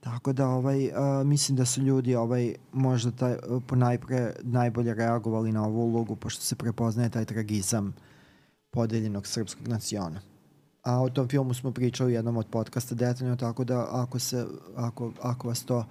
[0.00, 5.52] Tako da ovaj, uh, mislim da su ljudi ovaj, možda taj, uh, ponajpre najbolje reagovali
[5.52, 7.94] na ovu ulogu pošto se prepoznaje taj tragizam
[8.70, 10.20] podeljenog srpskog naciona.
[10.82, 14.46] A o tom filmu smo pričali u jednom od podcasta detaljno, tako da ako, se,
[14.76, 15.84] ako, ako vas to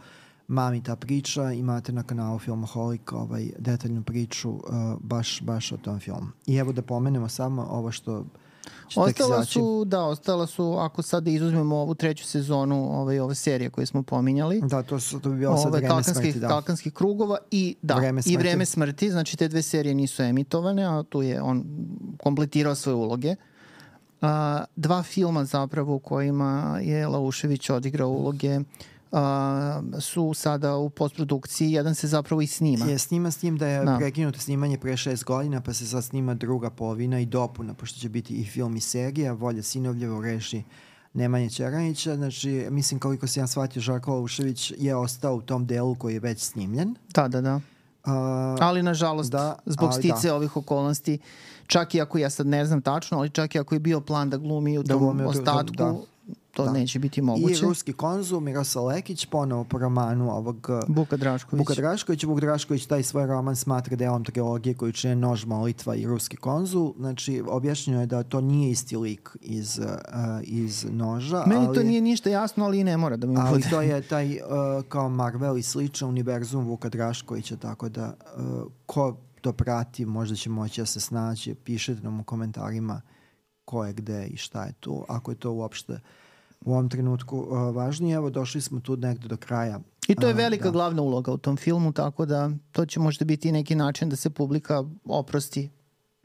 [0.48, 4.62] mami ta priča, imate na kanalu Filmoholik ovaj, detaljnu priču uh,
[5.00, 6.28] baš, baš o tom filmu.
[6.46, 8.26] I evo da pomenemo samo ovo što
[8.96, 13.86] Ostala su, da, ostala su, ako sad izuzmemo ovu treću sezonu ovaj, ove serije koje
[13.86, 16.48] smo pominjali, Da, to, su, to bi bilo sad ove vreme smrti, da.
[16.48, 21.04] kalkanskih krugova i da, Vreme i vreme smrti, znači te dve serije nisu emitovane, a
[21.04, 21.64] tu je on
[22.24, 23.36] kompletirao svoje uloge.
[24.22, 28.60] A, dva filma zapravo u kojima je Laušević odigrao uloge
[29.12, 32.86] a, su sada u postprodukciji, jedan se zapravo i snima.
[32.86, 33.98] Je snima s tim da je Da.
[33.98, 38.10] prekinuto snimanje pre šest godina, pa se sad snima druga polovina i dopuna, pošto će
[38.10, 39.34] biti i film i serija.
[39.34, 40.64] Volja Sinovljevo reši
[41.14, 42.16] Nemanje Čeranića.
[42.16, 46.20] Znači, mislim koliko se ja shvatio, Žarko Laušević je ostao u tom delu koji je
[46.20, 46.96] već snimljen.
[47.10, 47.60] Da, da, da.
[48.06, 50.36] A, Ali nažalost, Da, da, zbog ali stice da.
[50.36, 51.20] ovih okolnosti,
[51.68, 54.30] čak i ako ja sad ne znam tačno, ali čak i ako je bio plan
[54.30, 55.96] da glumi u Da tom glumi u tom- ostatku, da.
[56.58, 56.72] To Da.
[56.72, 57.62] neće biti I moguće.
[57.62, 61.60] ruski konzul Miroslav Lekić, ponovo po romanu ovog uh, Buka Drašković.
[61.60, 62.24] Vuka Drašković.
[62.24, 66.94] Vuk Drašković taj svoj roman smatra delom trilogije koju čine Nož, Molitva i Ruski konzul.
[66.98, 69.86] Znači, objašnjeno je da to nije isti lik iz, uh,
[70.44, 71.44] iz Noža.
[71.48, 73.70] Meni ali, to nije ništa jasno, ali i ne mora da mi Ali bude.
[73.70, 74.42] to je taj uh,
[74.90, 78.44] kao Marvel i sličan univerzum Vuka Draškovića, tako da uh,
[78.86, 81.56] ko to prati možda će moći da se snađe.
[81.56, 83.02] Pišite nam u komentarima
[83.66, 86.00] ko je gde i šta je tu, ako je to uopšte
[86.62, 88.16] u ovom trenutku uh, važnije.
[88.16, 89.80] Evo, došli smo tu negde do kraja.
[90.08, 90.72] I to je A, velika da.
[90.72, 94.30] glavna uloga u tom filmu, tako da to će možda biti neki način da se
[94.30, 95.70] publika oprosti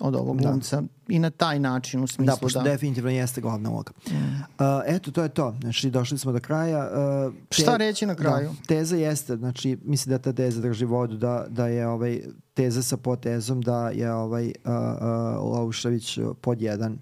[0.01, 0.49] od ovog Da.
[0.49, 2.65] glumca i na taj način u Da, smislu pošto da.
[2.71, 3.93] definitivno jeste glavna uloga.
[4.09, 4.13] Mm.
[4.15, 5.57] Uh, eto, to je to.
[5.61, 6.91] Znači, došli smo do kraja.
[7.27, 8.49] Uh, Šta reći na kraju?
[8.49, 12.21] Da, teza jeste, znači, mislim da ta teza drži vodu, da, da je ovaj,
[12.55, 16.99] teza sa potezom da je ovaj uh, uh, Laušević uh, pod jedan uh,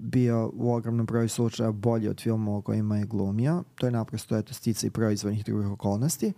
[0.00, 3.64] bio u ogromnom broju slučaja bolji od filmova u kojima je glumio.
[3.74, 6.32] To je naprosto eto, stica i proizvodnih drugih okolnosti.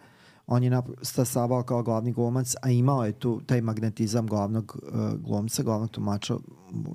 [0.47, 5.63] On je stasavao kao glavni glumac, a imao je tu taj magnetizam glavnog uh, glumca,
[5.63, 6.41] glavnog tumača u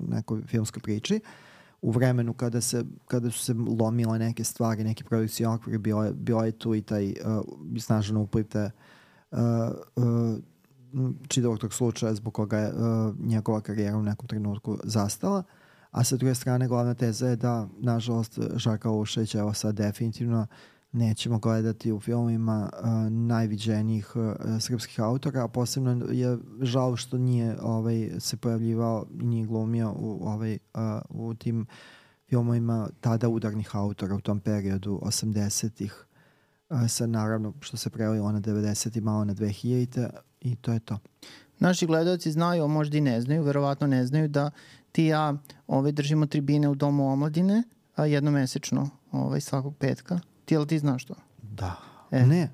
[0.08, 1.20] nekoj filmskoj priči.
[1.82, 6.12] U vremenu kada, se, kada su se lomile neke stvari, neki produkcijni okvir, bilo je,
[6.12, 7.14] bilo je tu i taj uh,
[7.80, 8.70] snažan upliv te
[9.30, 9.38] uh,
[9.96, 10.38] uh,
[11.28, 15.42] čitavog tog slučaja zbog koga je uh, njegova karijera u nekom trenutku zastala.
[15.94, 20.46] A sa druge strane, glavna teza je da, nažalost, Žarka Lušević, evo sad definitivno
[20.92, 27.56] nećemo gledati u filmima uh, najviđenijih uh, srpskih autora, a posebno je žal što nije
[27.62, 31.66] ovaj, se pojavljivao i nije glumio u, ovaj, uh, u tim
[32.28, 36.04] filmovima tada udarnih autora u tom periodu 80-ih.
[36.70, 40.08] Uh, sad naravno što se prelilo na 90 i malo na 2000
[40.40, 40.98] i to je to.
[41.58, 44.50] Naši gledalci znaju, a možda i ne znaju, verovatno ne znaju da
[44.92, 45.34] ti i ja
[45.66, 47.62] ovaj, držimo tribine u Domu omladine
[47.96, 50.20] a jednomesečno ovaj, svakog petka.
[50.44, 51.14] Ti, jel ti znaš to?
[51.42, 51.76] Da.
[52.10, 52.26] E.
[52.26, 52.50] Ne.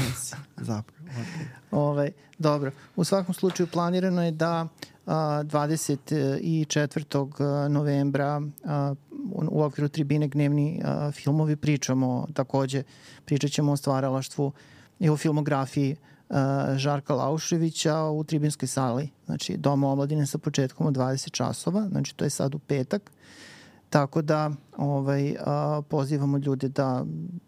[0.56, 1.08] Zapravo.
[1.08, 1.44] Okay.
[1.70, 4.68] Ovaj, dobro, u svakom slučaju planirano je da
[5.06, 7.68] a, 24.
[7.68, 8.94] novembra a,
[9.32, 12.82] u, okviru tribine Gnevni a, filmovi pričamo takođe,
[13.24, 14.52] pričat ćemo o stvaralaštvu
[14.98, 15.96] i o filmografiji
[16.76, 22.24] Žarka Lauševića u tribinskoj sali, znači Doma omladine sa početkom od 20 časova, znači to
[22.24, 23.10] je sad u petak.
[23.90, 27.04] Tako da ovaj, a, pozivamo ljude da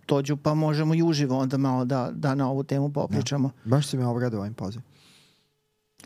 [0.09, 3.51] dođu, pa možemo i uživo onda malo da, da na ovu temu popričamo.
[3.64, 4.89] Baš si me obradao ovim pozivom.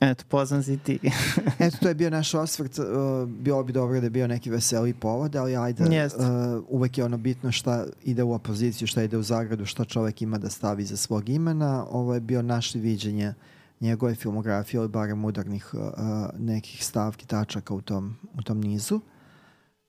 [0.01, 0.99] Eto, poznan si ti.
[1.59, 2.79] Eto, to je bio naš osvrt.
[2.79, 6.17] Uh, bilo bi dobro da je bio neki veseli povod, ali ajde, Jest.
[6.19, 6.25] uh,
[6.69, 10.39] uvek je ono bitno šta ide u opoziciju, šta ide u zagradu, šta čovek ima
[10.39, 11.87] da stavi za svog imena.
[11.91, 13.35] Ovo je bio naše viđenje
[13.81, 15.81] njegove filmografije, ili barem udarnih uh,
[16.39, 19.01] nekih stavki, tačaka u tom, u tom nizu.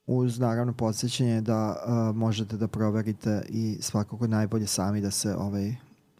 [0.06, 5.74] Uz naravno podsjećanje da uh, možete da proverite i svakako najbolje sami da se ovaj,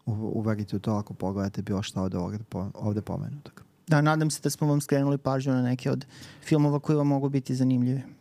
[0.06, 2.38] uveriti u to ako pogledate bilo šta od ovde,
[2.74, 3.65] ovde pomenutog.
[3.86, 6.06] Da, nadam se da smo vam skrenuli pažnju na neke od
[6.42, 8.15] filmova koji vam mogu biti zanimljivi.